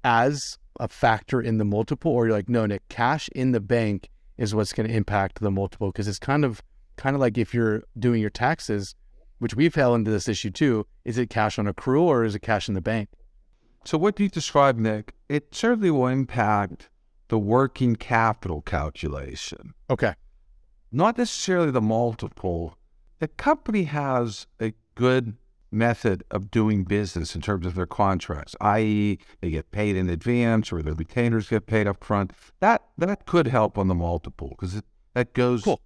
as 0.05 0.59
a 0.79 0.89
factor 0.89 1.41
in 1.41 1.59
the 1.59 1.65
multiple, 1.65 2.13
or 2.13 2.27
you're 2.27 2.37
like, 2.37 2.49
no, 2.49 2.67
Nick, 2.67 2.89
cash 2.89 3.29
in 3.35 3.53
the 3.53 3.61
bank 3.61 4.11
is 4.37 4.55
what's 4.55 4.73
going 4.73 4.89
to 4.89 4.95
impact 4.95 5.41
the 5.41 5.51
multiple 5.51 5.91
because 5.91 6.09
it's 6.09 6.19
kind 6.19 6.45
of 6.45 6.63
kind 6.97 7.15
of 7.15 7.21
like 7.21 7.39
if 7.39 7.55
you're 7.55 7.83
doing 7.99 8.21
your 8.21 8.31
taxes, 8.31 8.95
which 9.39 9.55
we've 9.55 9.75
held 9.75 9.97
into 9.97 10.11
this 10.11 10.29
issue 10.29 10.51
too. 10.51 10.87
Is 11.05 11.19
it 11.19 11.31
cash 11.31 11.59
on 11.59 11.67
accrual 11.67 12.03
or 12.03 12.25
is 12.25 12.35
it 12.35 12.41
cash 12.41 12.69
in 12.69 12.75
the 12.75 12.81
bank? 12.81 13.09
So 13.85 13.97
what 13.97 14.17
do 14.17 14.25
you 14.25 14.29
described, 14.29 14.79
Nick, 14.79 15.15
it 15.29 15.55
certainly 15.55 15.91
will 15.91 16.09
impact 16.09 16.91
the 17.29 17.39
working 17.39 17.97
capital 17.97 18.63
calculation. 18.63 19.75
Okay. 19.89 20.15
Not 20.91 21.19
necessarily 21.19 21.71
the 21.71 21.81
multiple. 21.81 22.77
The 23.19 23.29
company 23.29 23.85
has 23.85 24.47
a 24.61 24.73
good 24.95 25.37
method 25.71 26.25
of 26.31 26.51
doing 26.51 26.85
business 26.85 27.35
in 27.35 27.41
terms 27.41 27.67
of 27.67 27.75
their 27.75 27.87
contracts, 27.87 28.57
i.e., 28.61 29.19
they 29.41 29.51
get 29.51 29.71
paid 29.71 29.97
in 29.97 30.09
advance 30.09 30.73
or 30.73 30.83
their 30.83 30.95
retainers 30.95 31.49
get 31.49 31.67
paid 31.67 31.87
up 31.87 32.03
front. 32.03 32.33
That 32.61 32.83
that 32.97 33.27
could 33.27 33.49
help 33.49 33.77
on 33.79 33.89
the 33.89 33.95
multiple 33.95 34.51
because 34.51 34.83
that 35.15 35.35
goes 35.35 35.65
cool. 35.65 35.81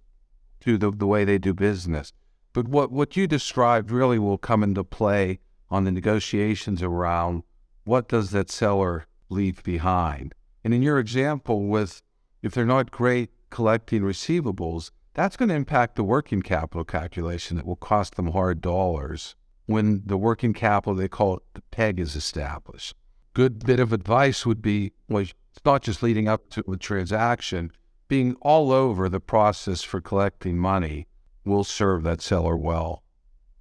to 0.61 0.77
the, 0.77 0.91
the 0.91 1.07
way 1.07 1.25
they 1.25 1.37
do 1.37 1.53
business. 1.53 2.13
But 2.53 2.67
what, 2.67 2.91
what 2.91 3.17
you 3.17 3.27
described 3.27 3.89
really 3.89 4.19
will 4.19 4.37
come 4.37 4.63
into 4.63 4.83
play 4.83 5.39
on 5.69 5.85
the 5.85 5.91
negotiations 5.91 6.83
around 6.83 7.43
what 7.83 8.07
does 8.07 8.29
that 8.29 8.51
seller 8.51 9.07
leave 9.29 9.63
behind. 9.63 10.33
And 10.63 10.73
in 10.73 10.81
your 10.81 10.99
example 10.99 11.65
with 11.67 12.01
if 12.41 12.53
they're 12.53 12.65
not 12.65 12.91
great 12.91 13.31
collecting 13.49 14.01
receivables, 14.01 14.91
that's 15.13 15.37
going 15.37 15.49
to 15.49 15.55
impact 15.55 15.95
the 15.95 16.03
working 16.03 16.41
capital 16.41 16.83
calculation 16.83 17.57
that 17.57 17.65
will 17.65 17.75
cost 17.75 18.15
them 18.15 18.31
hard 18.31 18.61
dollars 18.61 19.35
when 19.65 20.03
the 20.05 20.17
working 20.17 20.53
capital, 20.53 20.95
they 20.95 21.07
call 21.07 21.37
it 21.37 21.43
the 21.53 21.61
peg, 21.71 21.99
is 21.99 22.15
established. 22.15 22.95
Good 23.33 23.65
bit 23.65 23.79
of 23.79 23.93
advice 23.93 24.45
would 24.45 24.61
be 24.61 24.91
well, 25.07 25.21
it's 25.21 25.65
not 25.65 25.83
just 25.83 26.03
leading 26.03 26.27
up 26.27 26.49
to 26.51 26.63
a 26.71 26.77
transaction, 26.77 27.71
being 28.07 28.35
all 28.41 28.71
over 28.71 29.09
the 29.09 29.19
process 29.19 29.81
for 29.81 30.01
collecting 30.01 30.57
money 30.57 31.07
will 31.45 31.63
serve 31.63 32.03
that 32.03 32.21
seller 32.21 32.55
well 32.55 33.03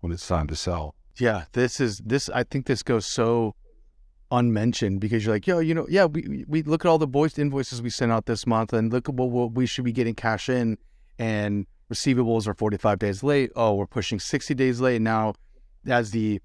when 0.00 0.12
it's 0.12 0.26
time 0.26 0.46
to 0.48 0.56
sell. 0.56 0.94
Yeah, 1.16 1.44
this 1.52 1.80
is 1.80 1.98
this. 2.04 2.28
I 2.30 2.44
think 2.44 2.66
this 2.66 2.82
goes 2.82 3.06
so 3.06 3.54
unmentioned 4.30 5.00
because 5.00 5.24
you're 5.24 5.34
like, 5.34 5.46
yo, 5.46 5.58
you 5.58 5.74
know, 5.74 5.86
yeah, 5.88 6.06
we 6.06 6.44
we 6.48 6.62
look 6.62 6.84
at 6.84 6.88
all 6.88 6.98
the 6.98 7.06
voiced 7.06 7.38
invoices 7.38 7.82
we 7.82 7.90
sent 7.90 8.10
out 8.10 8.26
this 8.26 8.46
month, 8.46 8.72
and 8.72 8.92
look 8.92 9.08
at 9.08 9.14
what, 9.14 9.30
what 9.30 9.52
we 9.52 9.66
should 9.66 9.84
be 9.84 9.92
getting 9.92 10.14
cash 10.14 10.48
in, 10.48 10.78
and 11.18 11.66
receivables 11.92 12.46
are 12.46 12.54
45 12.54 12.98
days 12.98 13.22
late. 13.22 13.50
Oh, 13.54 13.74
we're 13.74 13.86
pushing 13.86 14.18
60 14.18 14.54
days 14.54 14.80
late 14.80 15.02
now 15.02 15.34
as 15.86 16.10
the 16.10 16.40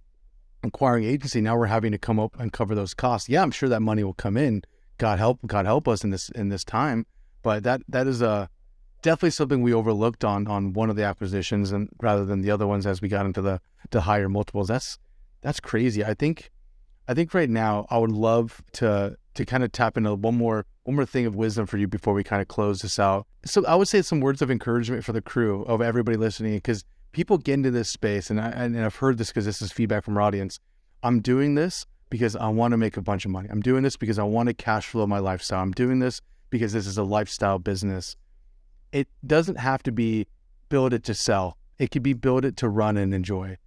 acquiring 0.64 1.04
agency, 1.04 1.42
now 1.42 1.58
we're 1.58 1.68
having 1.68 1.92
to 1.92 1.98
come 1.98 2.20
up 2.20 2.40
and 2.40 2.52
cover 2.52 2.76
those 2.76 2.94
costs. 2.94 3.30
Yeah, 3.30 3.42
I'm 3.42 3.52
sure 3.52 3.70
that 3.70 3.82
money 3.82 4.04
will 4.04 4.14
come 4.14 4.38
in. 4.38 4.64
God 4.98 5.20
help, 5.20 5.40
God 5.46 5.66
help 5.66 5.88
us 5.88 6.04
in 6.04 6.10
this 6.10 6.30
in 6.30 6.50
this 6.50 6.64
time. 6.64 7.06
But 7.44 7.64
that 7.64 7.82
that 7.88 8.08
is 8.08 8.22
a 8.22 8.50
definitely 9.02 9.32
something 9.32 9.62
we 9.62 9.74
overlooked 9.74 10.26
on 10.26 10.48
on 10.48 10.74
one 10.74 10.90
of 10.90 10.96
the 10.96 11.04
acquisitions, 11.04 11.72
and 11.72 11.90
rather 12.02 12.26
than 12.26 12.42
the 12.42 12.52
other 12.52 12.68
ones 12.68 12.86
as 12.86 13.02
we 13.02 13.08
got 13.08 13.26
into 13.26 13.42
the 13.42 13.62
the 13.92 14.02
higher 14.02 14.30
multiples. 14.30 14.68
That's 14.68 14.98
that's 15.42 15.60
crazy. 15.60 16.04
I 16.04 16.14
think 16.14 16.52
I 17.08 17.14
think 17.14 17.34
right 17.34 17.50
now 17.50 17.86
I 17.90 17.98
would 17.98 18.12
love 18.12 18.62
to 18.74 19.16
to 19.36 19.46
kind 19.46 19.64
of 19.64 19.72
tap 19.72 19.98
into 19.98 20.16
one 20.16 20.36
more 20.36 20.66
one 20.84 20.96
more 20.96 21.06
thing 21.06 21.26
of 21.26 21.36
wisdom 21.36 21.66
for 21.68 21.78
you 21.78 21.88
before 21.88 22.14
we 22.14 22.24
kind 22.24 22.42
of 22.42 22.48
close 22.48 22.82
this 22.82 22.98
out. 22.98 23.28
So 23.46 23.66
I 23.66 23.76
would 23.76 23.88
say 23.88 24.02
some 24.02 24.20
words 24.20 24.42
of 24.42 24.50
encouragement 24.50 25.06
for 25.06 25.14
the 25.14 25.22
crew 25.22 25.64
of 25.64 25.82
everybody 25.82 26.18
listening 26.18 26.56
because 26.56 26.84
people 27.12 27.38
get 27.38 27.54
into 27.54 27.72
this 27.72 27.90
space 27.90 28.30
and 28.30 28.40
I 28.40 28.50
and 28.50 28.78
I've 28.80 28.96
heard 28.96 29.18
this 29.18 29.30
because 29.30 29.46
this 29.46 29.62
is 29.62 29.72
feedback 29.72 30.04
from 30.04 30.18
our 30.18 30.24
audience. 30.24 30.60
I'm 31.04 31.22
doing 31.22 31.56
this 31.56 31.86
because 32.10 32.36
I 32.36 32.48
want 32.50 32.72
to 32.72 32.78
make 32.78 32.98
a 32.98 33.02
bunch 33.02 33.26
of 33.26 33.32
money. 33.32 33.50
I'm 33.52 33.62
doing 33.62 33.84
this 33.84 33.98
because 33.98 34.20
I 34.20 34.24
want 34.24 34.48
to 34.48 34.54
cash 34.54 34.88
flow 34.88 35.06
my 35.08 35.20
lifestyle. 35.20 35.62
I'm 35.62 35.72
doing 35.72 36.00
this 36.00 36.22
because 36.50 36.74
this 36.74 36.88
is 36.88 36.98
a 36.98 37.04
lifestyle 37.04 37.60
business. 37.60 38.16
It 38.92 39.08
doesn't 39.26 39.58
have 39.58 39.84
to 39.84 39.92
be 39.92 40.28
build 40.70 40.94
it 40.94 41.04
to 41.06 41.14
sell. 41.14 41.58
It 41.78 41.92
could 41.92 42.04
be 42.04 42.14
build 42.14 42.46
it 42.46 42.58
to 42.58 42.70
run 42.70 42.98
and 42.98 43.14
enjoy. 43.14 43.58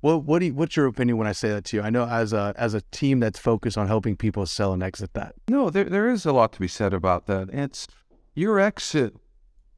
What 0.00 0.42
you, 0.42 0.52
what's 0.52 0.76
your 0.76 0.84
opinion 0.84 1.16
when 1.16 1.26
I 1.26 1.32
say 1.32 1.48
that 1.48 1.64
to 1.66 1.78
you? 1.78 1.82
I 1.82 1.88
know 1.88 2.06
as 2.06 2.34
a 2.34 2.52
as 2.58 2.74
a 2.74 2.82
team 2.92 3.20
that's 3.20 3.38
focused 3.38 3.78
on 3.78 3.86
helping 3.86 4.16
people 4.16 4.44
sell 4.44 4.74
and 4.74 4.82
exit 4.82 5.14
that. 5.14 5.34
No, 5.48 5.70
there 5.70 5.84
there 5.84 6.10
is 6.10 6.26
a 6.26 6.32
lot 6.32 6.52
to 6.52 6.60
be 6.60 6.68
said 6.68 6.92
about 6.92 7.24
that. 7.26 7.48
It's 7.50 7.88
your 8.34 8.60
exit 8.60 9.16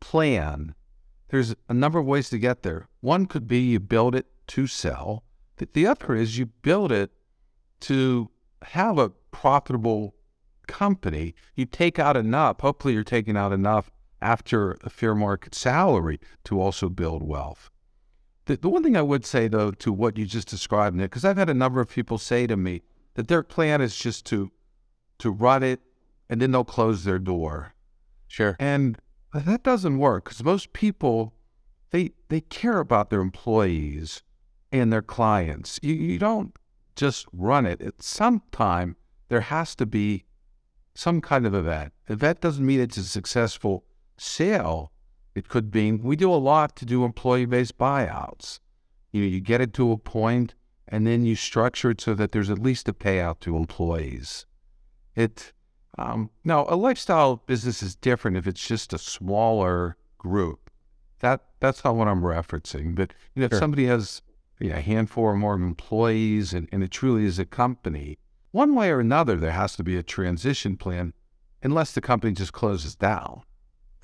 plan. 0.00 0.74
There's 1.28 1.54
a 1.68 1.74
number 1.74 1.98
of 1.98 2.06
ways 2.06 2.30
to 2.30 2.38
get 2.38 2.62
there. 2.62 2.88
One 3.00 3.26
could 3.26 3.48
be 3.48 3.60
you 3.60 3.80
build 3.80 4.14
it 4.14 4.26
to 4.48 4.66
sell. 4.66 5.24
The, 5.56 5.68
the 5.72 5.86
other 5.86 6.14
is 6.14 6.38
you 6.38 6.46
build 6.46 6.92
it 6.92 7.10
to 7.80 8.30
have 8.62 8.98
a 8.98 9.10
profitable 9.30 10.14
company. 10.66 11.34
You 11.54 11.66
take 11.66 11.98
out 11.98 12.16
enough. 12.16 12.60
Hopefully, 12.60 12.94
you're 12.94 13.04
taking 13.04 13.36
out 13.36 13.52
enough 13.52 13.90
after 14.22 14.76
a 14.82 14.90
fair 14.90 15.14
market 15.14 15.54
salary 15.54 16.20
to 16.44 16.60
also 16.60 16.88
build 16.88 17.22
wealth. 17.22 17.70
The, 18.46 18.56
the 18.56 18.68
one 18.68 18.82
thing 18.82 18.96
I 18.96 19.02
would 19.02 19.26
say, 19.26 19.48
though, 19.48 19.72
to 19.72 19.92
what 19.92 20.16
you 20.16 20.24
just 20.24 20.48
described, 20.48 20.96
Nick, 20.96 21.10
because 21.10 21.24
I've 21.24 21.36
had 21.36 21.50
a 21.50 21.54
number 21.54 21.80
of 21.80 21.88
people 21.88 22.18
say 22.18 22.46
to 22.46 22.56
me 22.56 22.82
that 23.14 23.28
their 23.28 23.42
plan 23.42 23.80
is 23.80 23.96
just 23.96 24.24
to 24.26 24.50
to 25.18 25.30
run 25.30 25.62
it 25.62 25.80
and 26.28 26.42
then 26.42 26.52
they'll 26.52 26.64
close 26.64 27.04
their 27.04 27.18
door. 27.18 27.74
Sure. 28.28 28.56
And 28.58 28.98
that 29.40 29.62
doesn't 29.62 29.98
work 29.98 30.24
because 30.24 30.42
most 30.42 30.72
people 30.72 31.34
they 31.90 32.10
they 32.28 32.40
care 32.40 32.78
about 32.78 33.10
their 33.10 33.20
employees 33.20 34.22
and 34.72 34.92
their 34.92 35.02
clients. 35.02 35.78
You, 35.82 35.94
you 35.94 36.18
don't 36.18 36.56
just 36.94 37.26
run 37.32 37.66
it. 37.66 37.80
At 37.80 38.02
some 38.02 38.42
time 38.52 38.96
there 39.28 39.42
has 39.42 39.74
to 39.76 39.86
be 39.86 40.24
some 40.94 41.20
kind 41.20 41.46
of 41.46 41.54
event. 41.54 41.92
That 42.06 42.40
doesn't 42.40 42.64
mean 42.64 42.80
it's 42.80 42.96
a 42.96 43.04
successful 43.04 43.84
sale, 44.16 44.92
it 45.34 45.48
could 45.48 45.70
be 45.70 45.92
we 45.92 46.16
do 46.16 46.32
a 46.32 46.36
lot 46.36 46.76
to 46.76 46.86
do 46.86 47.04
employee-based 47.04 47.76
buyouts. 47.76 48.60
You 49.12 49.22
know, 49.22 49.28
you 49.28 49.40
get 49.40 49.60
it 49.60 49.74
to 49.74 49.92
a 49.92 49.98
point 49.98 50.54
and 50.88 51.06
then 51.06 51.24
you 51.24 51.36
structure 51.36 51.90
it 51.90 52.00
so 52.00 52.14
that 52.14 52.32
there's 52.32 52.50
at 52.50 52.58
least 52.58 52.88
a 52.88 52.92
payout 52.92 53.40
to 53.40 53.56
employees. 53.56 54.46
It 55.14 55.52
um, 55.98 56.30
now 56.44 56.66
a 56.68 56.76
lifestyle 56.76 57.42
business 57.46 57.82
is 57.82 57.94
different 57.94 58.36
if 58.36 58.46
it's 58.46 58.66
just 58.66 58.92
a 58.92 58.98
smaller 58.98 59.96
group. 60.18 60.70
That 61.20 61.42
that's 61.60 61.84
not 61.84 61.96
what 61.96 62.08
I'm 62.08 62.22
referencing. 62.22 62.94
But 62.94 63.14
you 63.34 63.40
know, 63.40 63.46
if 63.46 63.54
somebody 63.54 63.86
has 63.86 64.22
you 64.58 64.70
know, 64.70 64.76
a 64.76 64.80
handful 64.80 65.24
or 65.24 65.36
more 65.36 65.54
employees 65.54 66.52
and, 66.52 66.68
and 66.72 66.82
it 66.82 66.90
truly 66.90 67.24
is 67.24 67.38
a 67.38 67.46
company, 67.46 68.18
one 68.50 68.74
way 68.74 68.90
or 68.90 69.00
another 69.00 69.36
there 69.36 69.52
has 69.52 69.76
to 69.76 69.82
be 69.82 69.96
a 69.96 70.02
transition 70.02 70.76
plan 70.76 71.14
unless 71.62 71.92
the 71.92 72.00
company 72.00 72.32
just 72.32 72.52
closes 72.52 72.94
down 72.94 73.42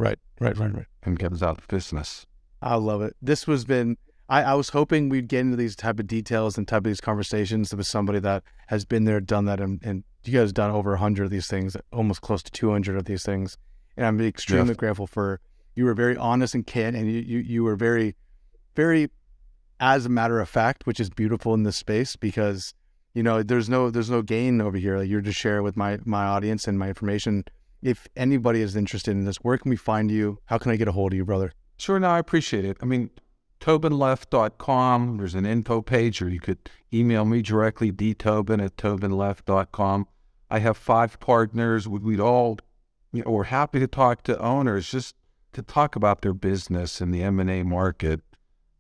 Right. 0.02 0.18
Right. 0.40 0.59
Right. 0.59 0.74
Right. 0.74 0.87
and 1.05 1.16
goes 1.18 1.42
out 1.42 1.59
of 1.59 1.68
business. 1.68 2.26
I 2.61 2.74
love 2.74 3.02
it. 3.02 3.16
This 3.22 3.46
was 3.46 3.64
been. 3.64 3.96
I, 4.28 4.42
I 4.42 4.55
was 4.55 4.70
hoping 4.70 5.09
we'd 5.09 5.28
get 5.28 5.40
into 5.40 5.57
these 5.57 5.76
type 5.76 6.00
of 6.00 6.07
details 6.07 6.59
and 6.59 6.66
type 6.66 6.78
of 6.78 6.85
these 6.85 7.00
conversations 7.00 7.74
with 7.74 7.87
somebody 7.87 8.18
that 8.20 8.42
has 8.68 8.85
been 8.85 9.05
there, 9.05 9.20
done 9.20 9.44
that, 9.44 9.61
and, 9.61 9.81
and 9.85 10.05
you 10.28 10.32
guys 10.38 10.48
have 10.48 10.54
done 10.54 10.70
over 10.70 10.96
hundred 10.96 11.24
of 11.24 11.30
these 11.30 11.46
things, 11.48 11.76
almost 11.92 12.20
close 12.20 12.42
to 12.44 12.50
two 12.50 12.70
hundred 12.70 12.96
of 12.96 13.04
these 13.04 13.22
things, 13.24 13.56
and 13.96 14.06
I'm 14.06 14.20
extremely 14.20 14.70
Yeah. 14.70 14.74
grateful 14.74 15.06
for 15.06 15.40
you 15.74 15.85
were 15.87 15.94
very 15.94 16.16
honest 16.16 16.54
and 16.54 16.66
can, 16.66 16.94
and 16.94 17.11
you, 17.11 17.20
you 17.20 17.38
you 17.38 17.64
were 17.64 17.76
very, 17.76 18.14
very, 18.76 19.08
as 19.80 20.04
a 20.06 20.08
matter 20.11 20.38
of 20.40 20.48
fact, 20.48 20.87
which 20.87 21.00
is 21.00 21.08
beautiful 21.11 21.54
in 21.54 21.62
this 21.62 21.76
space 21.76 22.14
because 22.16 22.74
you 23.14 23.22
know 23.22 23.42
there's 23.42 23.68
no 23.68 23.90
there's 23.90 24.11
no 24.11 24.22
gain 24.22 24.61
over 24.61 24.76
here. 24.76 24.98
Like 24.98 25.08
you're 25.08 25.20
just 25.22 25.38
sharing 25.38 25.62
with 25.64 25.76
my 25.76 25.98
my 26.04 26.24
audience 26.24 26.68
and 26.68 26.78
my 26.78 26.88
information. 26.88 27.44
If 27.82 28.06
anybody 28.16 28.61
is 28.61 28.76
interested 28.76 29.11
in 29.11 29.24
this, 29.24 29.38
where 29.38 29.58
can 29.58 29.68
we 29.70 29.76
find 29.76 30.08
you? 30.11 30.38
How 30.46 30.56
can 30.58 30.70
I 30.70 30.76
get 30.76 30.87
a 30.87 30.92
hold 30.92 31.12
of 31.12 31.16
you, 31.16 31.24
brother? 31.24 31.52
Sure, 31.78 31.98
no, 31.98 32.11
I 32.11 32.20
appreciate 32.20 32.64
it. 32.64 32.76
I 32.80 32.85
mean, 32.85 33.11
tobinleff.com, 33.61 35.16
there's 35.18 35.35
an 35.35 35.46
info 35.46 35.82
page, 35.82 36.22
or 36.22 36.28
you 36.28 36.40
could 36.40 36.58
email 36.92 37.24
me 37.24 37.42
directly, 37.42 37.90
dtobin 37.92 38.64
at 38.64 38.76
tobinleff.com. 38.76 40.06
I 40.52 40.58
have 40.58 40.76
five 40.76 41.18
partners. 41.18 41.88
We- 41.88 41.98
We'd 42.00 42.20
all, 42.20 42.58
you 43.10 43.22
know, 43.24 43.30
we're 43.30 43.44
happy 43.44 43.80
to 43.80 43.86
talk 43.86 44.22
to 44.24 44.38
owners 44.38 44.90
just 44.90 45.16
to 45.54 45.62
talk 45.62 45.96
about 45.96 46.20
their 46.20 46.34
business 46.34 47.00
in 47.00 47.10
the 47.10 47.22
M&A 47.22 47.62
market. 47.62 48.20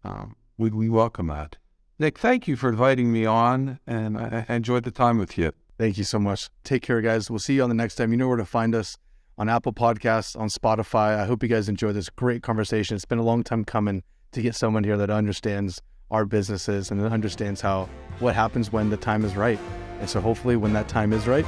Um, 0.04 0.36
we, 0.58 0.68
we 0.68 0.90
welcome 0.90 1.28
that. 1.28 1.56
Nick, 1.98 2.18
thank 2.18 2.46
you 2.46 2.56
for 2.56 2.68
inviting 2.68 3.10
me 3.10 3.24
on, 3.24 3.78
and 3.86 4.18
I, 4.18 4.44
I 4.48 4.54
enjoyed 4.54 4.84
the 4.84 4.90
time 4.90 5.16
with 5.16 5.38
you. 5.38 5.52
Thank 5.78 5.96
you 5.96 6.04
so 6.04 6.18
much. 6.18 6.50
Take 6.62 6.82
care, 6.82 7.00
guys. 7.00 7.30
We'll 7.30 7.38
see 7.38 7.54
you 7.54 7.62
on 7.62 7.70
the 7.70 7.74
next 7.74 7.94
time. 7.94 8.10
You 8.12 8.18
know 8.18 8.28
where 8.28 8.36
to 8.36 8.44
find 8.44 8.74
us 8.74 8.98
on 9.38 9.48
Apple 9.48 9.72
Podcasts, 9.72 10.38
on 10.38 10.48
Spotify. 10.48 11.18
I 11.18 11.24
hope 11.24 11.42
you 11.42 11.48
guys 11.48 11.70
enjoy 11.70 11.92
this 11.92 12.10
great 12.10 12.42
conversation. 12.42 12.96
It's 12.96 13.06
been 13.06 13.18
a 13.18 13.24
long 13.24 13.42
time 13.42 13.64
coming 13.64 14.02
to 14.32 14.42
get 14.42 14.54
someone 14.54 14.84
here 14.84 14.98
that 14.98 15.08
understands 15.08 15.80
our 16.10 16.26
businesses 16.26 16.90
and 16.90 17.00
understands 17.02 17.62
how 17.62 17.88
what 18.18 18.34
happens 18.34 18.70
when 18.70 18.90
the 18.90 18.98
time 18.98 19.24
is 19.24 19.36
right. 19.36 19.58
And 20.02 20.10
so 20.10 20.20
hopefully 20.20 20.56
when 20.56 20.72
that 20.72 20.88
time 20.88 21.12
is 21.12 21.28
right, 21.28 21.46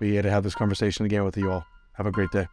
we 0.00 0.10
get 0.10 0.22
to 0.22 0.30
have 0.30 0.42
this 0.42 0.56
conversation 0.56 1.06
again 1.06 1.22
with 1.22 1.36
you 1.36 1.52
all. 1.52 1.64
Have 1.92 2.06
a 2.06 2.10
great 2.10 2.32
day. 2.32 2.48